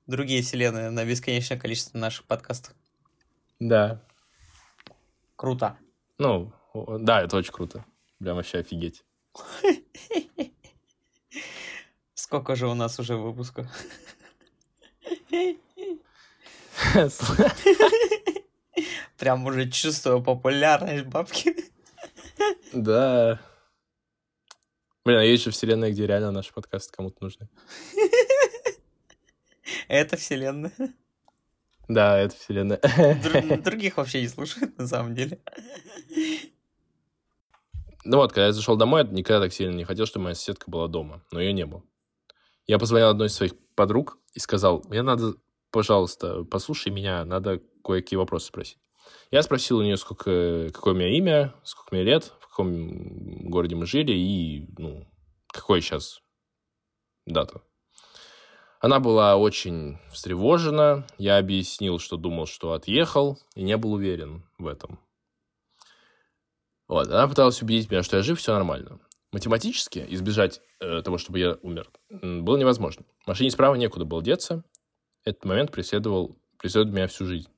[0.06, 2.74] другие вселенные на бесконечное количество наших подкастов.
[3.60, 4.04] Да.
[5.36, 5.78] Круто.
[6.18, 7.86] Ну, да, это очень круто.
[8.18, 9.06] Прям вообще офигеть.
[12.12, 13.68] Сколько же у нас уже выпусков?
[19.24, 21.56] Прям уже чувствую популярность бабки.
[22.74, 23.40] Да.
[25.02, 27.48] Блин, а есть же вселенная, где реально наши подкасты кому-то нужны.
[29.88, 30.74] Это вселенная.
[31.88, 32.78] Да, это вселенная.
[33.62, 35.40] Других вообще не слушает, на самом деле.
[38.04, 40.70] Ну вот, когда я зашел домой, я никогда так сильно не хотел, чтобы моя соседка
[40.70, 41.82] была дома, но ее не было.
[42.66, 45.36] Я позвонил одной из своих подруг и сказал, мне надо,
[45.70, 48.83] пожалуйста, послушай меня, надо кое-какие вопросы спросить.
[49.30, 53.74] Я спросил у нее, сколько, какое у меня имя, сколько мне лет, в каком городе
[53.74, 55.06] мы жили и, ну,
[55.48, 56.20] какой сейчас
[57.26, 57.62] дата.
[58.80, 61.06] Она была очень встревожена.
[61.16, 65.00] Я объяснил, что думал, что отъехал, и не был уверен в этом.
[66.86, 69.00] Вот, она пыталась убедить меня, что я жив, все нормально.
[69.32, 73.06] Математически избежать э, того, чтобы я умер, было невозможно.
[73.26, 74.62] Машине справа некуда было деться.
[75.24, 77.48] Этот момент преследовал, преследует меня всю жизнь.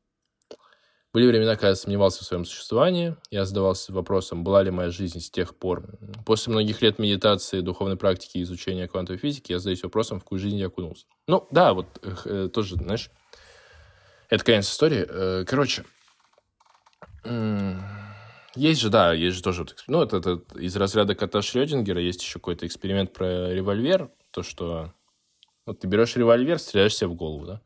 [1.16, 3.16] Были времена, когда я сомневался в своем существовании.
[3.30, 5.86] Я задавался вопросом, была ли моя жизнь с тех пор.
[6.26, 10.40] После многих лет медитации, духовной практики и изучения квантовой физики я задаюсь вопросом, в какую
[10.40, 11.06] жизнь я окунулся.
[11.26, 11.86] Ну, да, вот
[12.26, 13.10] э, тоже, знаешь,
[14.28, 15.06] это конец истории.
[15.08, 15.86] Э, короче,
[18.54, 19.62] есть же, да, есть же тоже...
[19.62, 24.42] Вот, ну, это, это из разряда кота Шрёдингера есть еще какой-то эксперимент про револьвер, то,
[24.42, 24.92] что
[25.64, 27.62] вот ты берешь револьвер, стреляешь себе в голову, да?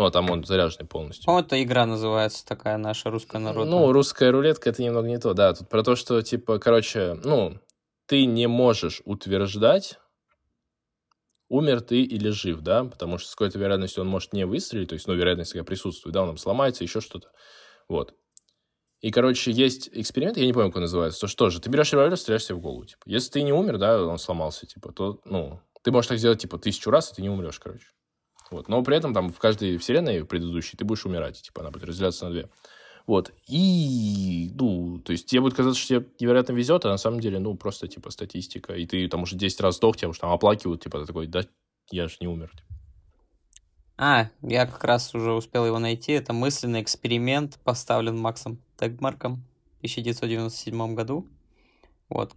[0.00, 1.26] Ну, а там он заряженный полностью.
[1.26, 3.70] По-моему, это игра называется такая наша русская народная.
[3.70, 5.52] Ну, русская рулетка это немного не то, да.
[5.52, 7.58] Тут про то, что, типа, короче, ну,
[8.06, 9.98] ты не можешь утверждать,
[11.50, 14.94] умер ты или жив, да, потому что с какой-то вероятностью он может не выстрелить, то
[14.94, 17.28] есть, ну, вероятность такая присутствует, да, он там сломается, еще что-то.
[17.86, 18.14] Вот.
[19.02, 21.92] И, короче, есть эксперимент, я не помню, как он называется, то что же, ты берешь
[21.92, 23.02] револьвер, стреляешь себе в голову, типа.
[23.04, 26.56] Если ты не умер, да, он сломался, типа, то, ну, ты можешь так сделать, типа,
[26.56, 27.88] тысячу раз, и ты не умрешь, короче.
[28.50, 28.68] Вот.
[28.68, 31.40] Но при этом там в каждой вселенной предыдущей ты будешь умирать.
[31.42, 32.48] Типа она будет разделяться на две.
[33.06, 33.32] Вот.
[33.48, 37.38] И, ну, то есть тебе будет казаться, что тебе невероятно везет, а на самом деле,
[37.38, 38.74] ну, просто, типа, статистика.
[38.74, 41.44] И ты там уже 10 раз сдох, тебя уже там оплакивают, типа, ты такой, да,
[41.90, 42.52] я же не умер.
[43.96, 46.12] А, я как раз уже успел его найти.
[46.12, 49.44] Это мысленный эксперимент, поставлен Максом Тегмарком
[49.74, 51.26] в 1997 году.
[52.08, 52.32] Вот.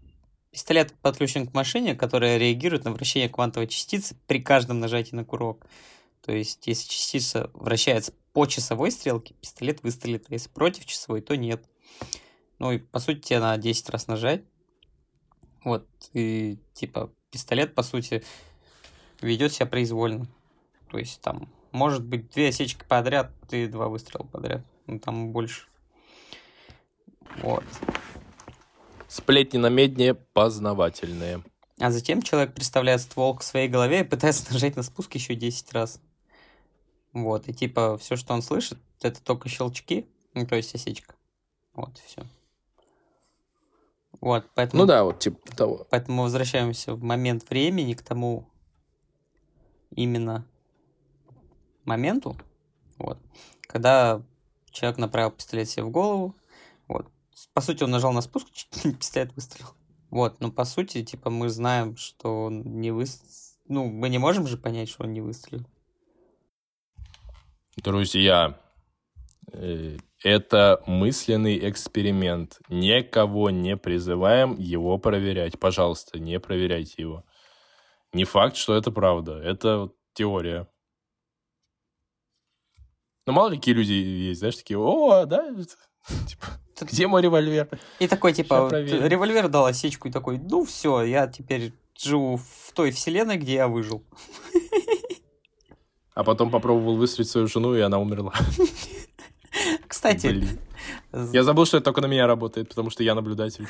[0.51, 5.65] Пистолет подключен к машине, которая реагирует на вращение квантовой частицы при каждом нажатии на курок.
[6.25, 11.35] То есть, если частица вращается по часовой стрелке, пистолет выстрелит, а если против часовой, то
[11.35, 11.65] нет.
[12.59, 14.43] Ну и, по сути, тебе надо 10 раз нажать.
[15.65, 18.23] Вот, и, типа, пистолет, по сути,
[19.21, 20.27] ведет себя произвольно.
[20.89, 24.65] То есть, там, может быть, две осечки подряд и два выстрела подряд.
[24.87, 25.67] Ну, там больше.
[27.41, 27.63] Вот.
[29.09, 31.43] Сплетни на медне познавательные.
[31.79, 35.73] А затем человек представляет ствол к своей голове и пытается нажать на спуск еще 10
[35.73, 35.99] раз.
[37.13, 41.15] Вот, и типа все, что он слышит, это только щелчки, ну, то есть осечка.
[41.73, 42.23] Вот, все.
[44.19, 44.83] Вот, поэтому...
[44.83, 45.87] Ну да, вот типа того.
[45.89, 48.49] Поэтому возвращаемся в момент времени к тому
[49.95, 50.47] именно
[51.85, 52.35] моменту,
[52.97, 53.19] вот,
[53.61, 54.21] когда
[54.71, 56.35] человек направил пистолет себе в голову,
[56.87, 57.07] вот,
[57.53, 58.47] по сути, он нажал на спуск,
[58.99, 59.69] пистолет выстрелил.
[60.09, 63.33] Вот, но по сути, типа, мы знаем, что он не выстрелил.
[63.67, 65.65] Ну, мы не можем же понять, что он не выстрелил.
[67.77, 68.59] Друзья,
[69.51, 72.59] э, это мысленный эксперимент.
[72.69, 75.59] Никого не призываем его проверять.
[75.59, 77.25] Пожалуйста, не проверяйте его.
[78.13, 79.39] Не факт, что это правда.
[79.39, 80.67] Это теория.
[83.25, 85.49] Ну, мало ли какие люди есть, знаешь, такие, о, да,
[86.27, 86.45] типа,
[86.81, 87.69] где мой револьвер?
[87.99, 92.91] И такой, типа, револьвер дал осечку, и такой, ну все, я теперь живу в той
[92.91, 94.03] вселенной, где я выжил.
[96.15, 98.33] А потом попробовал выстрелить свою жену, и она умерла.
[99.87, 100.27] Кстати...
[100.27, 100.59] Блин.
[101.31, 103.67] Я забыл, что это только на меня работает, потому что я наблюдатель.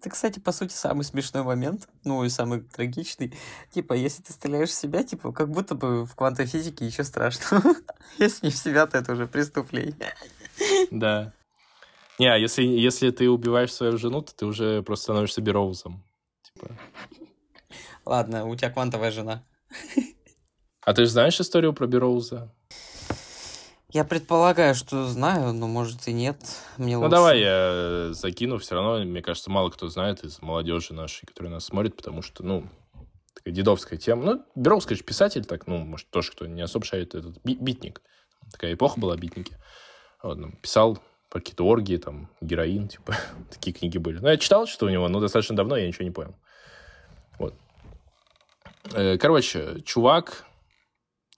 [0.00, 3.34] Это, кстати, по сути, самый смешной момент, ну и самый трагичный.
[3.70, 7.62] Типа, если ты стреляешь в себя, типа, как будто бы в квантовой физике еще страшно.
[8.18, 10.14] Если не в себя, то это уже преступление.
[10.90, 11.32] Да.
[12.18, 16.04] Не, а если, если ты убиваешь свою жену, то ты уже просто становишься Бероузом.
[16.42, 16.76] Типа.
[18.04, 19.42] Ладно, у тебя квантовая жена.
[20.82, 22.50] А ты же знаешь историю про Бероуза?
[23.92, 26.38] Я предполагаю, что знаю, но может и нет.
[26.78, 27.10] Мне ну лучше...
[27.10, 31.64] давай я закину, все равно, мне кажется, мало кто знает из молодежи нашей, которая нас
[31.64, 32.68] смотрит, потому что, ну,
[33.34, 34.24] такая дедовская тема.
[34.24, 38.00] Ну, Бероуз, конечно, писатель, так, ну, может, тоже кто не особо шарит, этот битник.
[38.52, 39.56] Такая эпоха была, битники.
[40.22, 40.98] Вот, ну, писал
[41.28, 43.16] про какие-то оргии, там, героин, типа,
[43.50, 44.18] такие книги были.
[44.18, 46.36] Ну, я читал что у него, но достаточно давно, я ничего не понял.
[48.90, 48.98] Вот.
[48.98, 50.46] Э, короче, чувак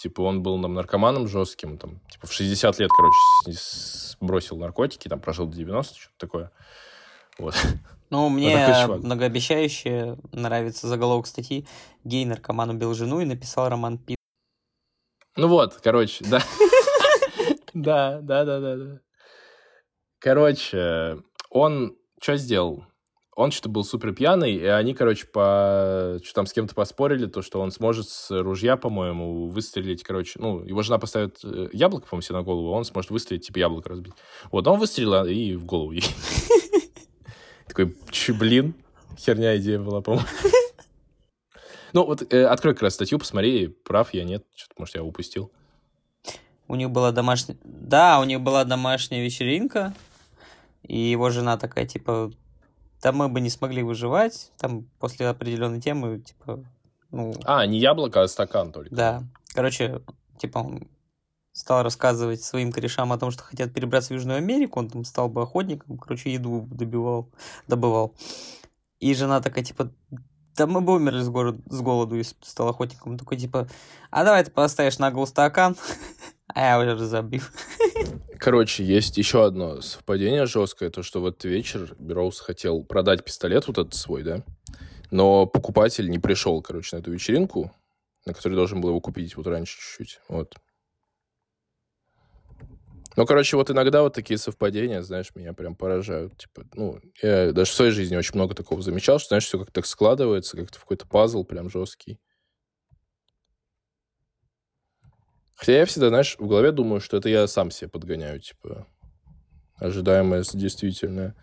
[0.03, 3.57] Типа он был нам наркоманом жестким, там, типа в 60 лет, короче,
[4.21, 6.53] бросил наркотики, там прожил до 90, что-то такое.
[7.39, 7.55] Вот.
[8.11, 11.69] Ну, мне многообещающе нравится заголовок статьи
[12.03, 14.17] «Гей-наркоман убил жену и написал роман Пи».
[15.37, 16.41] Ну вот, короче, да.
[17.73, 19.01] Да, да, да, да, да.
[20.19, 22.85] Короче, он что сделал?
[23.35, 26.19] Он что-то был супер пьяный, и они, короче, по...
[26.23, 30.63] что там с кем-то поспорили, то, что он сможет с ружья, по-моему, выстрелить, короче, ну,
[30.63, 33.89] его жена поставит э, яблоко, по-моему, себе на голову, а он сможет выстрелить, типа, яблоко
[33.89, 34.13] разбить.
[34.51, 36.05] Вот, он выстрелил и в голову ей.
[37.67, 37.97] Такой,
[38.39, 38.75] блин,
[39.19, 40.27] херня идея была, по-моему.
[41.95, 45.51] Ну, вот э, открой как раз статью, посмотри, прав я, нет, что-то, может, я упустил.
[46.69, 47.57] У них была домашняя...
[47.65, 49.95] Да, у них была домашняя вечеринка,
[50.83, 52.33] и его жена такая, типа,
[53.03, 56.65] там мы бы не смогли выживать, там после определенной темы, типа,
[57.11, 57.35] ну...
[57.45, 58.95] А, не яблоко, а стакан только.
[58.95, 59.25] Да.
[59.53, 60.01] Короче,
[60.39, 60.89] типа, он
[61.53, 65.29] стал рассказывать своим корешам о том, что хотят перебраться в Южную Америку, он там стал
[65.29, 67.29] бы охотником, короче, еду добивал,
[67.67, 68.15] добывал.
[69.01, 69.91] И жена такая, типа,
[70.57, 73.13] да мы бы умерли с, город, с голоду, если бы стал охотником.
[73.13, 73.67] Он такой, типа,
[74.13, 75.77] а давай ты поставишь на гол стакан,
[76.55, 77.43] а я уже забил.
[78.39, 83.67] Короче, есть еще одно совпадение жесткое, то, что в этот вечер Бероуз хотел продать пистолет
[83.67, 84.43] вот этот свой, да,
[85.11, 87.73] но покупатель не пришел, короче, на эту вечеринку,
[88.27, 90.55] на которой должен был его купить вот раньше чуть-чуть, вот.
[93.15, 96.37] Ну, короче, вот иногда вот такие совпадения, знаешь, меня прям поражают.
[96.39, 99.75] Типа, ну, я даже в своей жизни очень много такого замечал, что, знаешь, все как-то
[99.75, 102.19] так складывается, как-то в какой-то пазл прям жесткий.
[105.63, 108.85] Хотя я всегда, знаешь, в голове думаю, что это я сам себе подгоняю, типа,
[109.77, 111.37] ожидаемое действительное.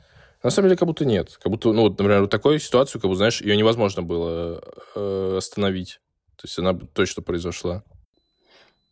[0.43, 1.39] На самом деле, как будто нет.
[1.41, 4.61] Как будто, ну, вот, например, вот такую ситуацию, как будто, знаешь, ее невозможно было
[4.93, 6.01] э, остановить.
[6.35, 7.85] То есть она точно произошла.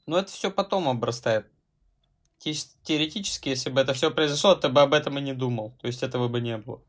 [0.05, 1.45] Ну, это все потом обрастает
[2.39, 5.75] теоретически, если бы это все произошло, ты бы об этом и не думал.
[5.81, 6.81] То есть этого бы не было.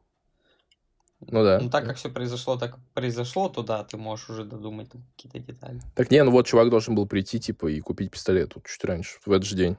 [1.20, 1.58] Ну да.
[1.60, 5.80] Ну так как все произошло, так произошло, то да, ты можешь уже додумать какие-то детали.
[5.94, 9.18] Так не, ну вот чувак должен был прийти, типа, и купить пистолет вот чуть раньше,
[9.24, 9.76] в этот же день.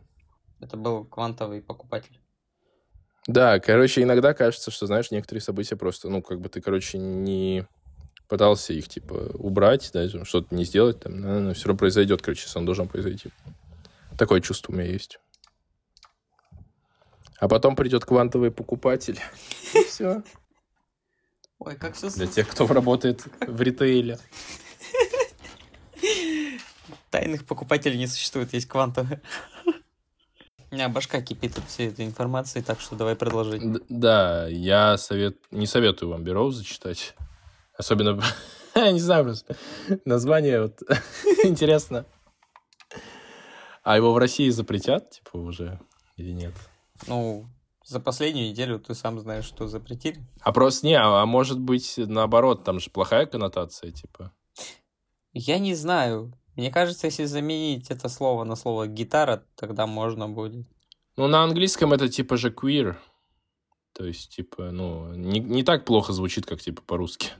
[0.59, 2.19] Это был квантовый покупатель.
[3.27, 7.67] Да, короче, иногда кажется, что, знаешь, некоторые события просто, ну, как бы ты, короче, не
[8.27, 12.65] пытался их, типа, убрать, да, что-то не сделать, там, но все равно произойдет, короче, он
[12.65, 13.29] должен произойти.
[14.17, 15.19] Такое чувство у меня есть.
[17.39, 19.19] А потом придет квантовый покупатель.
[19.87, 20.23] Все.
[21.59, 24.17] Ой, как все Для тех, кто работает в ритейле.
[27.09, 29.21] Тайных покупателей не существует, есть квантовые.
[30.71, 33.61] У меня башка кипит от всей этой информации, так что давай продолжить.
[33.89, 35.37] да, я совет...
[35.51, 37.15] не советую вам Бероу зачитать.
[37.75, 38.21] Особенно,
[38.75, 39.57] я не знаю просто,
[40.05, 40.81] название вот
[41.43, 42.05] интересно.
[43.83, 45.79] А его в России запретят, типа, уже
[46.17, 46.53] или нет?
[47.07, 47.47] Ну,
[47.89, 50.23] за последнюю неделю ты сам знаешь, что запретили.
[50.41, 54.31] А просто не, а, может быть наоборот, там же плохая коннотация, типа.
[55.33, 56.31] Я не знаю.
[56.55, 60.67] Мне кажется, если заменить это слово на слово гитара, тогда можно будет.
[61.17, 62.95] Ну, на английском это типа же queer.
[63.93, 67.31] То есть, типа, ну, не, не так плохо звучит, как типа по-русски.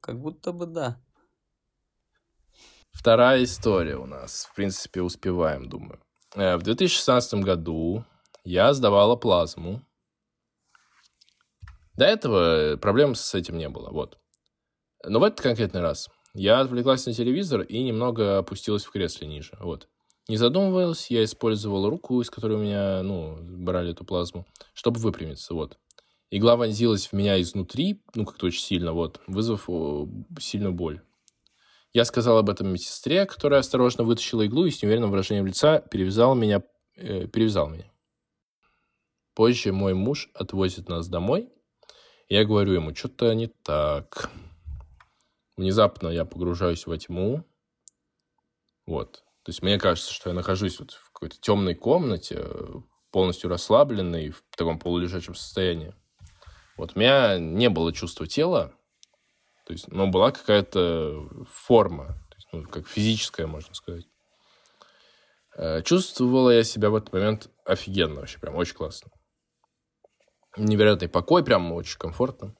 [0.00, 1.00] Как будто бы да.
[2.90, 4.46] Вторая история у нас.
[4.50, 6.00] В принципе, успеваем, думаю.
[6.34, 8.04] Э, в 2016 году
[8.48, 9.82] я сдавала плазму.
[11.94, 14.16] До этого проблем с этим не было, вот.
[15.04, 19.52] Но в этот конкретный раз я отвлеклась на телевизор и немного опустилась в кресле ниже,
[19.60, 19.88] вот.
[20.28, 25.52] Не задумывалась, я использовал руку, из которой у меня, ну, брали эту плазму, чтобы выпрямиться,
[25.52, 25.78] вот.
[26.30, 29.68] Игла вонзилась в меня изнутри, ну, как-то очень сильно, вот, вызвав
[30.40, 31.02] сильную боль.
[31.92, 36.34] Я сказал об этом медсестре, которая осторожно вытащила иглу и с неуверенным выражением лица перевязал
[36.34, 36.62] меня,
[36.96, 37.90] э, перевязал меня.
[39.38, 41.48] Позже мой муж отвозит нас домой.
[42.28, 44.32] Я говорю ему, что-то не так.
[45.56, 47.44] Внезапно я погружаюсь во тьму.
[48.84, 49.22] Вот.
[49.44, 52.48] То есть мне кажется, что я нахожусь вот в какой-то темной комнате,
[53.12, 55.94] полностью расслабленный, в таком полулежачем состоянии.
[56.76, 58.74] Вот у меня не было чувства тела,
[59.66, 64.08] то есть, но была какая-то форма, то есть, ну, как физическая, можно сказать.
[65.56, 69.12] Э, чувствовала я себя в этот момент офигенно вообще, прям очень классно
[70.56, 72.54] невероятный покой, прям очень комфортно.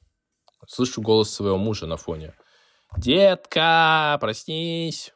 [0.67, 2.35] Слышу голос своего мужа на фоне.
[2.97, 5.13] «Детка, проснись!»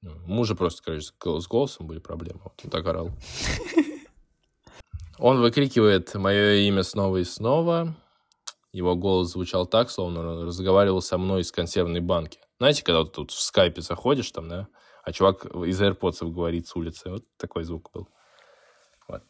[0.00, 2.40] ну, Мужа просто, короче, с голосом были проблемы.
[2.44, 3.10] Вот он так орал.
[5.18, 7.96] Он выкрикивает мое имя снова и снова.
[8.72, 12.38] Его голос звучал так, словно он разговаривал со мной из консервной банки.
[12.58, 14.68] Знаете, когда вот тут в скайпе заходишь там, да,
[15.02, 17.10] а чувак из AirPods говорит с улицы.
[17.10, 18.08] Вот такой звук был.
[19.08, 19.22] Вот.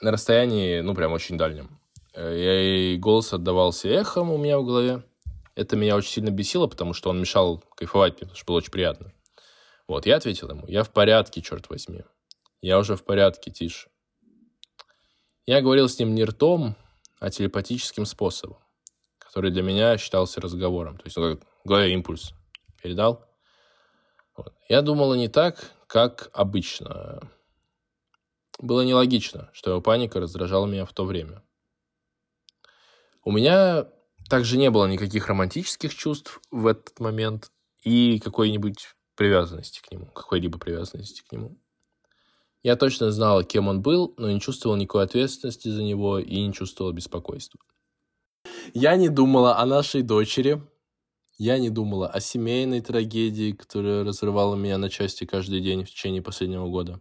[0.00, 1.80] На расстоянии, ну, прям очень дальнем.
[2.16, 5.02] И голос отдавался эхом у меня в голове.
[5.56, 8.72] Это меня очень сильно бесило, потому что он мешал кайфовать мне, потому что было очень
[8.72, 9.12] приятно.
[9.86, 12.02] Вот, я ответил ему, я в порядке, черт возьми.
[12.62, 13.88] Я уже в порядке, тише.
[15.46, 16.74] Я говорил с ним не ртом,
[17.20, 18.58] а телепатическим способом,
[19.18, 20.96] который для меня считался разговором.
[20.96, 22.32] То есть, ну, как голове импульс
[22.82, 23.26] передал.
[24.36, 24.54] Вот.
[24.68, 27.20] Я думала не так, как обычно.
[28.58, 31.42] Было нелогично, что его паника раздражала меня в то время.
[33.24, 33.88] У меня
[34.28, 37.50] также не было никаких романтических чувств в этот момент
[37.82, 41.58] и какой-нибудь привязанности к нему, какой-либо привязанности к нему.
[42.62, 46.52] Я точно знала, кем он был, но не чувствовал никакой ответственности за него и не
[46.52, 47.60] чувствовал беспокойства.
[48.72, 50.62] Я не думала о нашей дочери.
[51.36, 56.22] Я не думала о семейной трагедии, которая разрывала меня на части каждый день в течение
[56.22, 57.00] последнего года.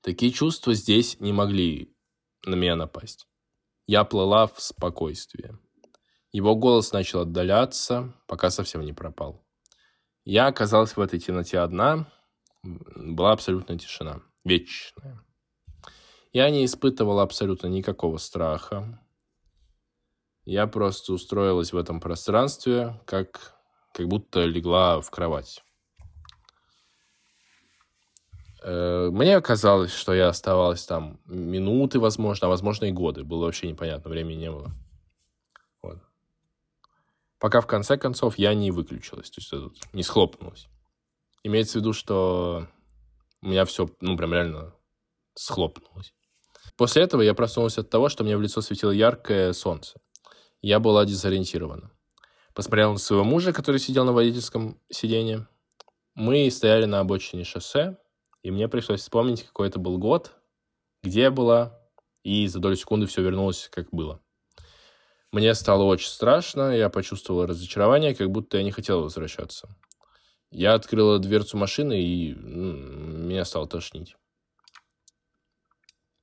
[0.00, 1.94] Такие чувства здесь не могли
[2.44, 3.27] на меня напасть.
[3.88, 5.56] Я плыла в спокойствии.
[6.30, 9.42] Его голос начал отдаляться, пока совсем не пропал.
[10.26, 12.06] Я оказалась в этой темноте одна.
[12.62, 14.20] Была абсолютная тишина.
[14.44, 15.24] Вечная.
[16.34, 19.02] Я не испытывала абсолютно никакого страха.
[20.44, 23.58] Я просто устроилась в этом пространстве, как,
[23.94, 25.64] как будто легла в кровать.
[28.62, 33.24] Э, мне казалось, что я оставалась там минуты, возможно, а возможно и годы.
[33.24, 34.70] Было вообще непонятно, времени не было.
[35.82, 35.98] Вот.
[37.38, 40.68] Пока в конце концов я не выключилась, то есть не схлопнулась.
[41.44, 42.66] Имеется в виду, что
[43.42, 44.74] у меня все, ну, прям реально
[45.34, 46.12] схлопнулось.
[46.76, 50.00] После этого я проснулась от того, что мне в лицо светило яркое солнце.
[50.60, 51.92] Я была дезориентирована.
[52.54, 55.46] Посмотрела на своего мужа, который сидел на водительском сиденье.
[56.14, 57.96] Мы стояли на обочине шоссе,
[58.48, 60.32] и мне пришлось вспомнить, какой это был год,
[61.02, 61.78] где я была,
[62.22, 64.22] и за долю секунды все вернулось, как было.
[65.32, 69.68] Мне стало очень страшно, я почувствовала разочарование, как будто я не хотела возвращаться.
[70.50, 74.16] Я открыла дверцу машины, и меня стало тошнить.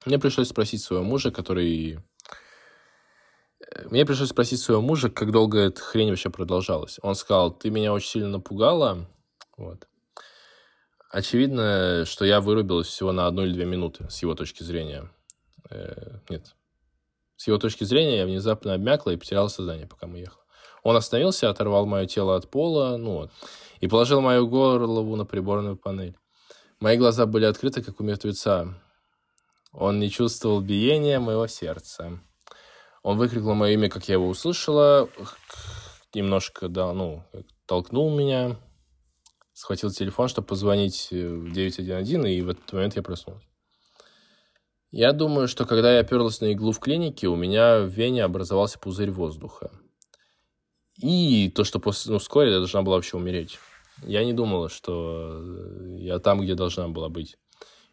[0.08, 2.00] Мне пришлось спросить своего мужа, который...
[3.60, 6.98] Э, мне пришлось спросить своего мужа, как долго эта хрень вообще продолжалась.
[7.04, 9.08] Он сказал, ты меня очень сильно напугала.
[9.58, 9.88] Вот.
[11.12, 15.10] Очевидно, что я вырубилась всего на одну или две минуты, с его точки зрения.
[15.70, 16.56] Э, нет.
[17.38, 20.44] С его точки зрения я внезапно обмякла и потеряла сознание, пока мы ехали.
[20.84, 23.32] Он остановился, оторвал мое тело от пола, ну вот,
[23.80, 26.18] и положил мою голову на приборную панель.
[26.80, 28.76] Мои глаза были открыты, как у мертвеца.
[29.72, 32.20] Он не чувствовал биения моего сердца.
[33.04, 35.10] Он выкрикнул мое имя, как я его услышала,
[36.14, 37.24] немножко, да, ну,
[37.66, 38.58] толкнул меня,
[39.56, 43.44] схватил телефон, чтобы позвонить э, в 911, и в этот момент я проснулась.
[44.92, 48.78] Я думаю, что когда я оперлась на иглу в клинике, у меня в вене образовался
[48.78, 49.72] пузырь воздуха.
[50.98, 53.58] И то, что после, ну, вскоре я должна была вообще умереть.
[54.04, 55.42] Я не думала, что
[55.98, 57.38] я там, где должна была быть.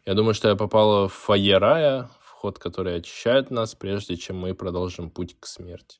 [0.05, 4.53] Я думаю, что я попала в фойе рая, вход, который очищает нас, прежде чем мы
[4.53, 5.99] продолжим путь к смерти.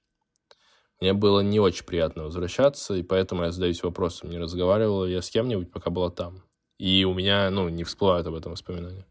[0.99, 5.29] Мне было не очень приятно возвращаться, и поэтому я задаюсь вопросом, не разговаривала я с
[5.29, 6.43] кем-нибудь, пока была там.
[6.77, 9.05] И у меня, ну, не всплывают об этом воспоминания.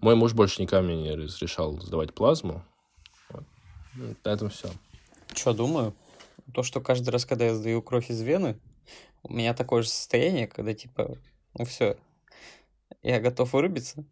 [0.00, 2.64] Мой муж больше никому не разрешал сдавать плазму.
[3.30, 3.44] Вот.
[4.24, 4.68] На этом все.
[5.34, 5.94] Что думаю?
[6.54, 8.58] То, что каждый раз, когда я сдаю кровь из вены,
[9.22, 11.18] у меня такое же состояние, когда типа,
[11.54, 11.96] ну все,
[13.02, 14.04] я готов вырубиться.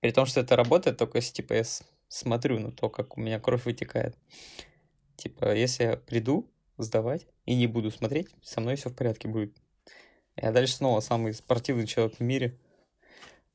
[0.00, 1.64] При том, что это работает только если типа я
[2.08, 4.16] смотрю на то, как у меня кровь вытекает.
[5.16, 9.56] Типа, если я приду сдавать и не буду смотреть, со мной все в порядке будет.
[10.36, 12.58] Я дальше снова самый спортивный человек в мире,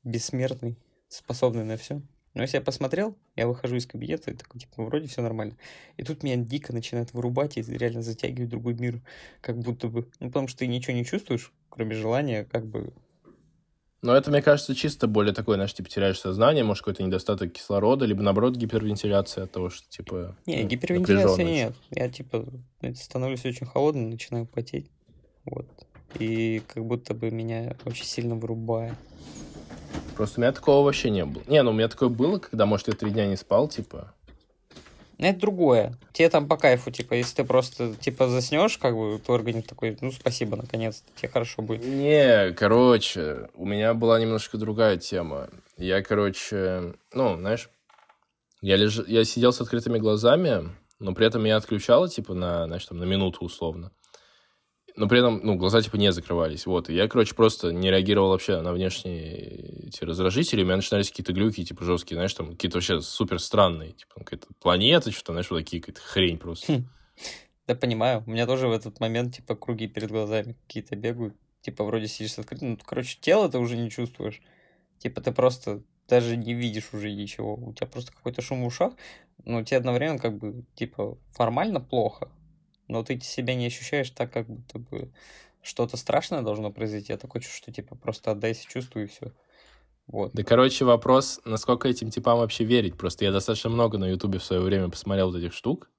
[0.03, 0.77] бессмертный,
[1.09, 2.01] способный на все.
[2.33, 5.57] Но если я посмотрел, я выхожу из кабинета и такой, типа, вроде все нормально.
[5.97, 9.01] И тут меня дико начинает вырубать и реально затягивает другой мир,
[9.41, 10.07] как будто бы.
[10.19, 12.93] Ну, потому что ты ничего не чувствуешь, кроме желания, как бы
[14.07, 18.05] но это, мне кажется, чисто более такое, знаешь, типа теряешь сознание, может, какой-то недостаток кислорода,
[18.05, 20.33] либо, наоборот, гипервентиляция от того, что, типа...
[20.45, 21.73] Не, ну, гипервентиляции нет.
[21.91, 22.45] Я, типа,
[22.95, 24.89] становлюсь очень холодным, начинаю потеть.
[25.43, 25.67] Вот.
[26.19, 28.93] И как будто бы меня очень сильно вырубает.
[30.15, 31.43] Просто у меня такого вообще не было.
[31.45, 34.13] Не, ну у меня такое было, когда, может, я три дня не спал, типа,
[35.17, 35.97] но это другое.
[36.13, 39.97] Тебе там по кайфу, типа, если ты просто, типа, заснешь, как бы, твой организм такой,
[40.01, 41.85] ну, спасибо, наконец-то, тебе хорошо будет.
[41.85, 45.49] Не, короче, у меня была немножко другая тема.
[45.77, 47.69] Я, короче, ну, знаешь,
[48.61, 48.99] я, леж...
[49.07, 53.05] я сидел с открытыми глазами, но при этом я отключал, типа, на, знаешь, там, на
[53.05, 53.91] минуту условно
[54.97, 56.89] но при этом, ну, глаза, типа, не закрывались, вот.
[56.89, 61.33] И я, короче, просто не реагировал вообще на внешние эти раздражители, у меня начинались какие-то
[61.33, 65.59] глюки, типа, жесткие, знаешь, там, какие-то вообще супер странные, типа, какая-то планета, что-то, знаешь, вот
[65.59, 66.73] такие, какая-то хрень просто.
[66.73, 66.89] Хм.
[67.67, 68.23] Да, понимаю.
[68.25, 71.35] У меня тоже в этот момент, типа, круги перед глазами какие-то бегают.
[71.61, 74.41] типа, вроде сидишь с открытым, ну, короче, тело ты уже не чувствуешь.
[74.99, 77.55] Типа, ты просто даже не видишь уже ничего.
[77.55, 78.93] У тебя просто какой-то шум в ушах,
[79.45, 82.29] но тебе одновременно как бы, типа, формально плохо,
[82.87, 85.11] но ты себя не ощущаешь так, как будто бы
[85.61, 89.33] что-то страшное должно произойти, а такое чувство, что, типа, просто отдайся чувству и все.
[90.07, 90.31] Вот.
[90.33, 92.97] Да, короче, вопрос, насколько этим типам вообще верить.
[92.97, 95.89] Просто я достаточно много на Ютубе в свое время посмотрел вот этих штук.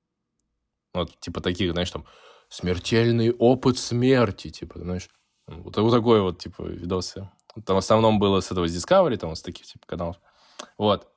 [0.94, 2.06] Вот, типа таких, знаешь, там,
[2.48, 5.10] смертельный опыт смерти, типа, знаешь.
[5.46, 7.30] Вот, вот такой вот, типа, видосы.
[7.66, 10.16] Там в основном было с этого с Discovery, там, с таких, типа, каналов.
[10.78, 11.08] Вот.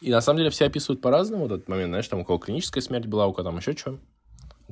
[0.00, 1.90] И на самом деле все описывают по-разному вот этот момент.
[1.90, 3.98] Знаешь, там у кого клиническая смерть была, у кого там еще что.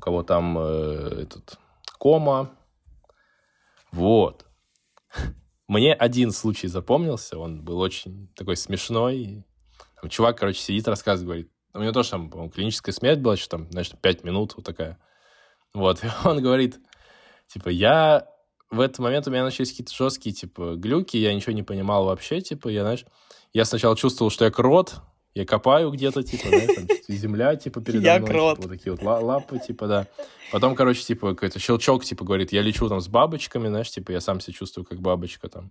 [0.04, 1.58] Кого там э, этот
[1.98, 2.50] кома.
[3.90, 4.44] Вот.
[5.66, 9.46] Мне один случай запомнился, он был очень такой смешной.
[9.98, 13.56] Там чувак, короче, сидит, рассказывает, говорит, у него тоже там, по клиническая смерть была, что
[13.56, 14.98] там, знаешь, 5 минут вот такая.
[15.72, 16.78] Вот, и он говорит,
[17.46, 18.28] типа, я
[18.68, 22.42] в этот момент у меня начались какие-то жесткие, типа, глюки, я ничего не понимал вообще,
[22.42, 23.06] типа, я, знаешь,
[23.54, 24.96] я сначала чувствовал, что я крот,
[25.34, 28.56] я копаю где-то, типа, да, там, земля, типа, передо Я мной, крот.
[28.58, 30.06] типа, вот такие вот ла- лапы, типа, да.
[30.52, 34.20] Потом, короче, типа, какой-то щелчок, типа, говорит, я лечу там с бабочками, знаешь, типа, я
[34.20, 35.70] сам себя чувствую как бабочка там.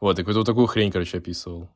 [0.00, 1.68] Вот, и какую-то вот такую хрень, короче, описывал.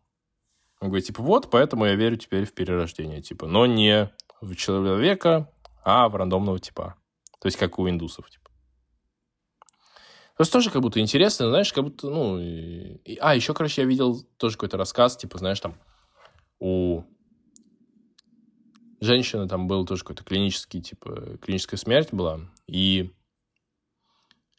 [0.80, 4.10] Он говорит, типа, вот, поэтому я верю теперь в перерождение, типа, но не
[4.40, 5.50] в человека,
[5.84, 6.94] а в рандомного типа.
[7.40, 8.50] То есть, как у индусов, типа.
[10.36, 12.38] Просто тоже как будто интересно, знаешь, как будто, ну...
[12.38, 15.74] и- А, еще, короче, я видел тоже какой-то рассказ, типа, знаешь, там,
[16.60, 17.02] у
[19.00, 23.10] женщины там был тоже какой-то клинический, типа, клиническая смерть была, и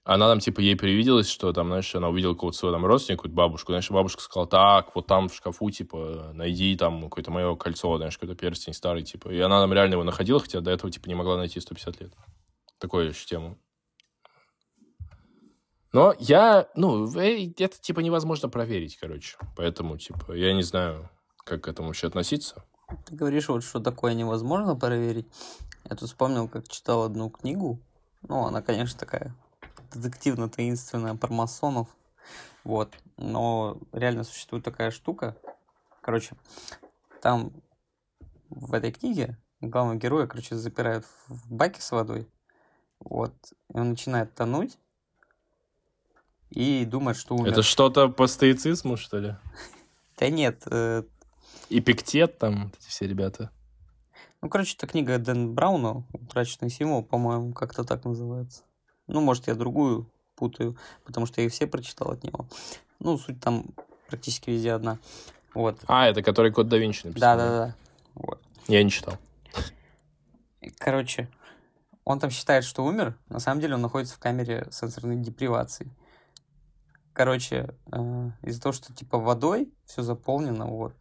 [0.03, 3.35] она там, типа, ей привиделось, что там, знаешь, она увидела какого-то своего там родственника, какую-то
[3.35, 7.95] бабушку, знаешь, бабушка сказала, так, вот там в шкафу, типа, найди там какое-то мое кольцо,
[7.97, 9.29] знаешь, какой-то перстень старый, типа.
[9.29, 12.13] И она там реально его находила, хотя до этого, типа, не могла найти 150 лет.
[12.79, 13.59] Такое еще тему.
[15.93, 19.37] Но я, ну, э, это, типа, невозможно проверить, короче.
[19.55, 21.09] Поэтому, типа, я не знаю,
[21.43, 22.63] как к этому вообще относиться.
[23.11, 25.27] Ты говоришь, вот что такое невозможно проверить.
[25.83, 27.77] Я тут вспомнил, как читал одну книгу.
[28.21, 29.35] Ну, она, конечно, такая
[29.93, 31.89] детективно-таинственная про масонов.
[32.63, 32.93] Вот.
[33.17, 35.35] Но реально существует такая штука.
[35.99, 36.37] Короче,
[37.21, 37.51] там
[38.49, 42.29] в этой книге главного героя, короче, запирают в баке с водой.
[43.01, 43.33] Вот.
[43.73, 44.77] И он начинает тонуть.
[46.49, 47.51] И думает, что умер.
[47.51, 49.35] Это что-то по стоицизму, что ли?
[50.17, 50.65] Да нет,
[51.71, 53.49] Эпиктет там, вот эти все ребята.
[54.41, 58.63] Ну, короче, это книга Дэн Брауна «Утраченный символ», по-моему, как-то так называется.
[59.07, 62.47] Ну, может, я другую путаю, потому что я их все прочитал от него.
[62.99, 63.65] Ну, суть там
[64.07, 64.97] практически везде одна.
[65.53, 65.77] Вот.
[65.87, 67.37] А, это который Код да Винчи написал.
[67.37, 67.75] Да-да-да.
[68.15, 68.41] Вот.
[68.67, 69.17] Я не читал.
[70.61, 71.29] И, Короче,
[72.03, 73.17] он там считает, что умер.
[73.29, 75.91] На самом деле он находится в камере сенсорной депривации.
[77.13, 80.95] Короче, э, из-за того, что типа водой все заполнено, вот,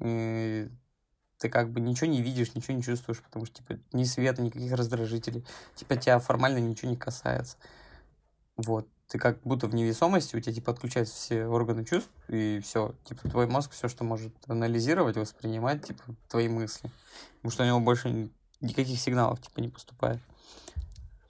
[0.00, 0.68] и
[1.38, 4.72] ты как бы ничего не видишь, ничего не чувствуешь, потому что типа ни света, никаких
[4.72, 7.56] раздражителей, типа тебя формально ничего не касается.
[8.56, 8.88] Вот.
[9.08, 13.28] Ты как будто в невесомости, у тебя типа отключаются все органы чувств, и все, типа
[13.28, 16.90] твой мозг все, что может анализировать, воспринимать, типа твои мысли.
[17.36, 20.20] Потому что у него больше ни- никаких сигналов типа не поступает.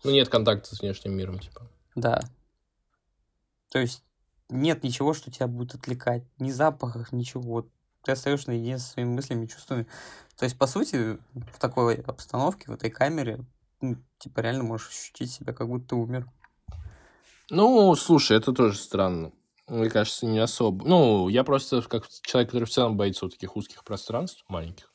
[0.05, 1.63] Ну, нет контакта с внешним миром, типа.
[1.95, 2.21] Да.
[3.71, 4.05] То есть
[4.49, 6.23] нет ничего, что тебя будет отвлекать.
[6.39, 7.67] Ни запахов, ничего.
[8.05, 9.87] Ты остаешься наедине со своими мыслями, чувствами.
[10.37, 13.45] То есть, по сути, в такой обстановке, в этой камере,
[13.81, 16.29] ну, типа, реально можешь ощутить себя, как будто ты умер.
[17.51, 19.33] Ну, слушай, это тоже странно.
[19.67, 20.87] Мне кажется, не особо.
[20.87, 24.93] Ну, я просто как человек, который в целом боится вот таких узких пространств маленьких.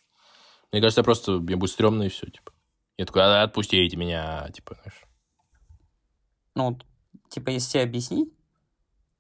[0.71, 2.51] Мне кажется, я просто, мне будет стрёмно и все, типа.
[2.97, 5.03] Я такой, «А, отпустите меня, типа, знаешь.
[6.55, 6.85] Ну, вот,
[7.29, 8.31] типа, если тебе объяснить,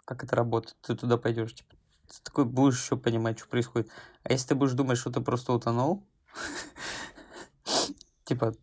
[0.05, 1.75] как это работает, ты туда пойдешь, типа,
[2.09, 3.89] ты такой будешь еще понимать, что происходит.
[4.23, 6.07] А если ты будешь думать, что ты просто утонул,
[8.25, 8.53] типа,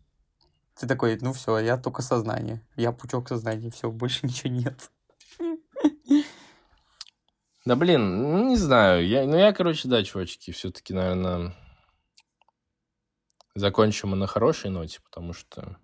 [0.75, 4.91] ты такой, ну все, я только сознание, я пучок сознания, все, больше ничего нет.
[7.65, 9.05] Да, блин, ну, не знаю.
[9.05, 11.53] Я, ну, я, короче, да, чувачки, все-таки, наверное,
[13.55, 15.77] закончим мы на хорошей ноте, потому что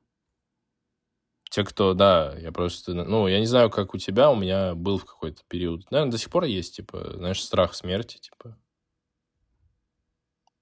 [1.53, 4.97] те, кто, да, я просто, ну, я не знаю, как у тебя, у меня был
[4.97, 8.57] в какой-то период, наверное, до сих пор есть, типа, знаешь, страх смерти, типа.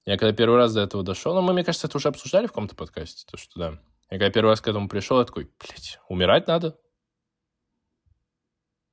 [0.04, 2.50] Я когда первый раз до этого дошел, ну, мы, мне кажется, это уже обсуждали в
[2.50, 3.70] каком-то подкасте, то, что, да.
[4.10, 6.78] Я когда первый раз к этому пришел, я такой, блядь, умирать надо?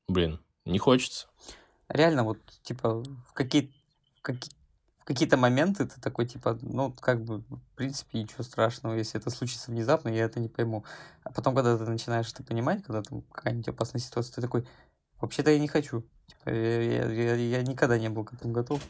[0.06, 1.26] Блин, не хочется.
[1.88, 3.74] Реально, вот, типа, в какие,
[4.22, 4.52] какие,
[5.08, 9.70] какие-то моменты ты такой, типа, ну, как бы, в принципе, ничего страшного, если это случится
[9.70, 10.84] внезапно, я это не пойму.
[11.24, 14.68] А потом, когда ты начинаешь это понимать, когда там какая-нибудь опасная ситуация, ты такой,
[15.18, 16.04] вообще-то я не хочу.
[16.26, 18.82] Типа, я, я, я, я никогда не был к этому готов.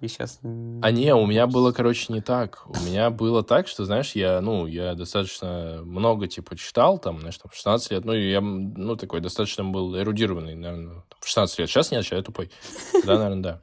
[0.00, 0.40] И сейчас...
[0.42, 2.66] А не, у меня было, короче, не так.
[2.66, 7.38] У меня было так, что, знаешь, я, ну, я достаточно много, типа, читал, там, знаешь,
[7.38, 11.70] там, 16 лет, ну, я, ну, такой достаточно был эрудированный, наверное, в 16 лет.
[11.70, 12.50] Сейчас нет, я тупой.
[13.06, 13.60] Да, наверное, да.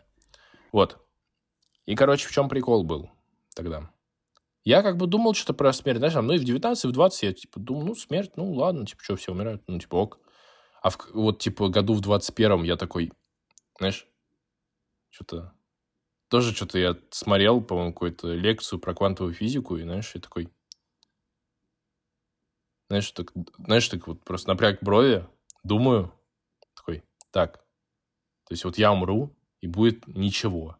[0.72, 0.98] Вот.
[1.90, 3.10] И, короче, в чем прикол был
[3.56, 3.90] тогда?
[4.64, 7.24] Я как бы думал что-то про смерть, знаешь, ну и в 19, и в 20
[7.24, 10.20] я, типа, думал, ну, смерть, ну, ладно, типа, что, все умирают, ну, типа, ок.
[10.84, 13.12] А в, вот, типа, году в 21 я такой,
[13.80, 14.08] знаешь,
[15.10, 15.56] что-то
[16.28, 20.48] тоже что-то я смотрел, по-моему, какую-то лекцию про квантовую физику, и, знаешь, я такой...
[22.90, 25.28] Знаешь, так, знаешь, так вот просто напряг брови,
[25.64, 26.14] думаю,
[26.76, 27.54] такой, так,
[28.44, 30.79] то есть вот я умру, и будет ничего.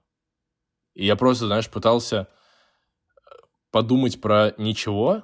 [1.00, 3.30] И я просто, знаешь, пытался э,
[3.72, 5.24] подумать про ничего,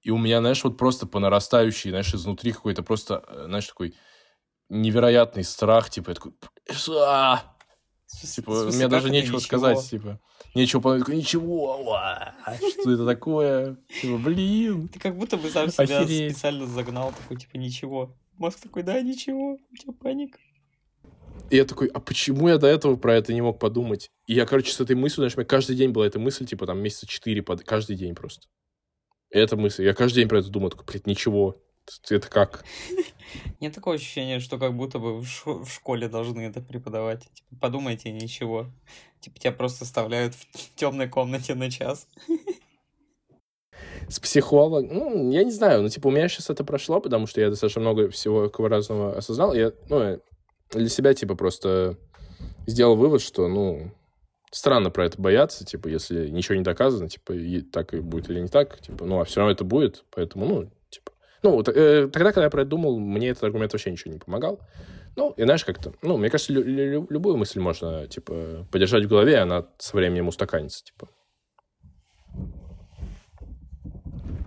[0.00, 3.94] и у меня, знаешь, вот просто по нарастающей, знаешь, изнутри какой-то просто, э, знаешь, такой
[4.68, 6.32] невероятный страх, типа, я такой,
[7.06, 7.56] а!
[8.34, 10.18] Типа, мне даже нечего сказать, типа.
[10.56, 13.76] Нечего подумать, такой, ничего, а что это такое?
[14.00, 14.88] Типа, блин.
[14.88, 18.16] Ты как будто бы сам себя специально загнал, такой, типа, ничего.
[18.38, 20.40] Мозг такой, да, ничего, у тебя паника.
[21.50, 24.10] И я такой, а почему я до этого про это не мог подумать?
[24.26, 26.66] И я, короче, с этой мыслью, знаешь, у меня каждый день была эта мысль, типа,
[26.66, 27.62] там, месяца четыре, под...
[27.62, 28.48] каждый день просто.
[29.30, 31.56] И эта мысль, я каждый день про это думаю, такой, блядь, ничего,
[32.10, 32.64] это как?
[33.60, 37.28] Нет такого ощущения, что как будто бы в, ш- в школе должны это преподавать.
[37.32, 38.66] Типа, подумайте, ничего.
[39.20, 42.08] Типа, тебя просто оставляют в темной комнате на час.
[44.08, 47.40] С психологом, ну, я не знаю, ну, типа, у меня сейчас это прошло, потому что
[47.40, 49.54] я достаточно много всего разного осознал.
[49.54, 50.20] Я, ну,
[50.70, 51.96] для себя, типа, просто
[52.66, 53.92] сделал вывод, что, ну,
[54.50, 58.40] странно про это бояться, типа, если ничего не доказано, типа, и так и будет или
[58.40, 61.12] не так, типа, ну, а все равно это будет, поэтому, ну, типа,
[61.42, 64.60] ну, э, тогда, когда я про это думал, мне этот аргумент вообще ничего не помогал.
[65.16, 69.08] Ну, и знаешь, как-то, ну, мне кажется, лю- лю- любую мысль можно, типа, подержать в
[69.08, 71.08] голове, и она со временем устаканится, типа.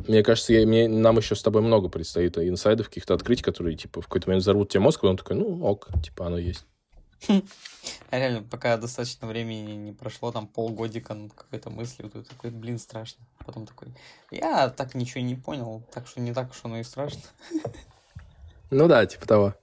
[0.10, 4.02] Мне кажется, я, мне, нам еще с тобой много предстоит инсайдов, каких-то открытий, которые, типа,
[4.02, 6.65] в какой-то момент взорвут тебе мозг, и он такой, ну, ок, типа, оно есть.
[8.10, 12.80] А реально, пока достаточно времени не прошло, там полгодика над какой-то мыслью, ты такой, блин,
[12.80, 13.23] страшно.
[13.45, 13.90] Потом такой,
[14.31, 17.22] я так ничего не понял, так что не так уж оно и страшно.
[18.72, 19.53] Ну да, типа того.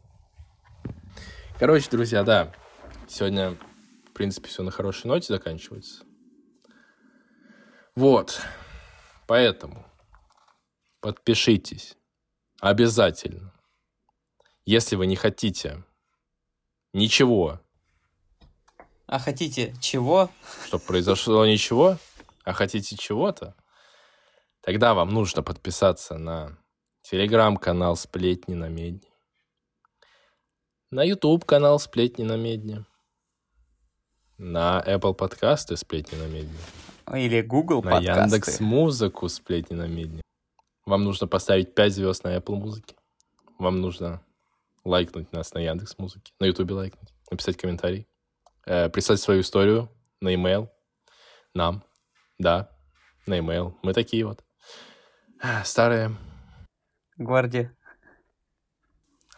[1.58, 2.52] Короче, друзья, да,
[3.08, 3.56] сегодня,
[4.08, 6.04] в принципе, все на хорошей ноте заканчивается.
[7.96, 8.40] Вот,
[9.26, 9.86] поэтому
[11.00, 11.96] подпишитесь
[12.60, 13.52] обязательно.
[14.64, 15.84] Если вы не хотите
[16.92, 17.60] ничего.
[19.06, 20.30] А хотите чего?
[20.66, 21.98] Чтобы произошло ничего,
[22.44, 23.54] а хотите чего-то,
[24.62, 26.58] тогда вам нужно подписаться на
[27.02, 29.08] телеграм-канал «Сплетни на медне»,
[30.90, 32.84] на YouTube-канал «Сплетни на медне»,
[34.38, 36.58] на Apple подкасты «Сплетни на медне»,
[37.14, 38.20] или Google на подкасты.
[38.22, 40.22] Яндекс Музыку «Сплетни на медне».
[40.86, 42.94] Вам нужно поставить 5 звезд на Apple Музыке.
[43.58, 44.22] Вам нужно
[44.84, 48.06] лайкнуть нас на Яндекс Музыке, на Ютубе лайкнуть, написать комментарий,
[48.66, 49.90] э, прислать свою историю
[50.20, 50.68] на e-mail
[51.54, 51.82] нам,
[52.38, 52.70] да,
[53.26, 53.74] на e-mail.
[53.82, 54.44] Мы такие вот.
[55.64, 56.16] Старые.
[57.16, 57.76] Гвардия.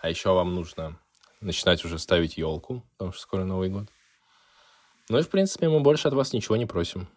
[0.03, 1.01] А еще вам нужно
[1.41, 3.89] начинать уже ставить елку, потому что скоро Новый год.
[5.09, 7.09] Ну и, в принципе, мы больше от вас ничего не просим.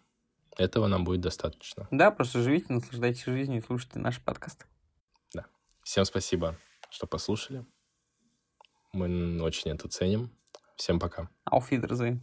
[0.56, 1.88] Этого нам будет достаточно.
[1.90, 4.66] Да, просто живите, наслаждайтесь жизнью и слушайте наш подкаст.
[5.34, 5.46] Да.
[5.82, 6.56] Всем спасибо,
[6.90, 7.64] что послушали.
[8.92, 10.30] Мы очень это ценим.
[10.76, 11.30] Всем пока.
[11.50, 12.20] Auf Wiedersehen.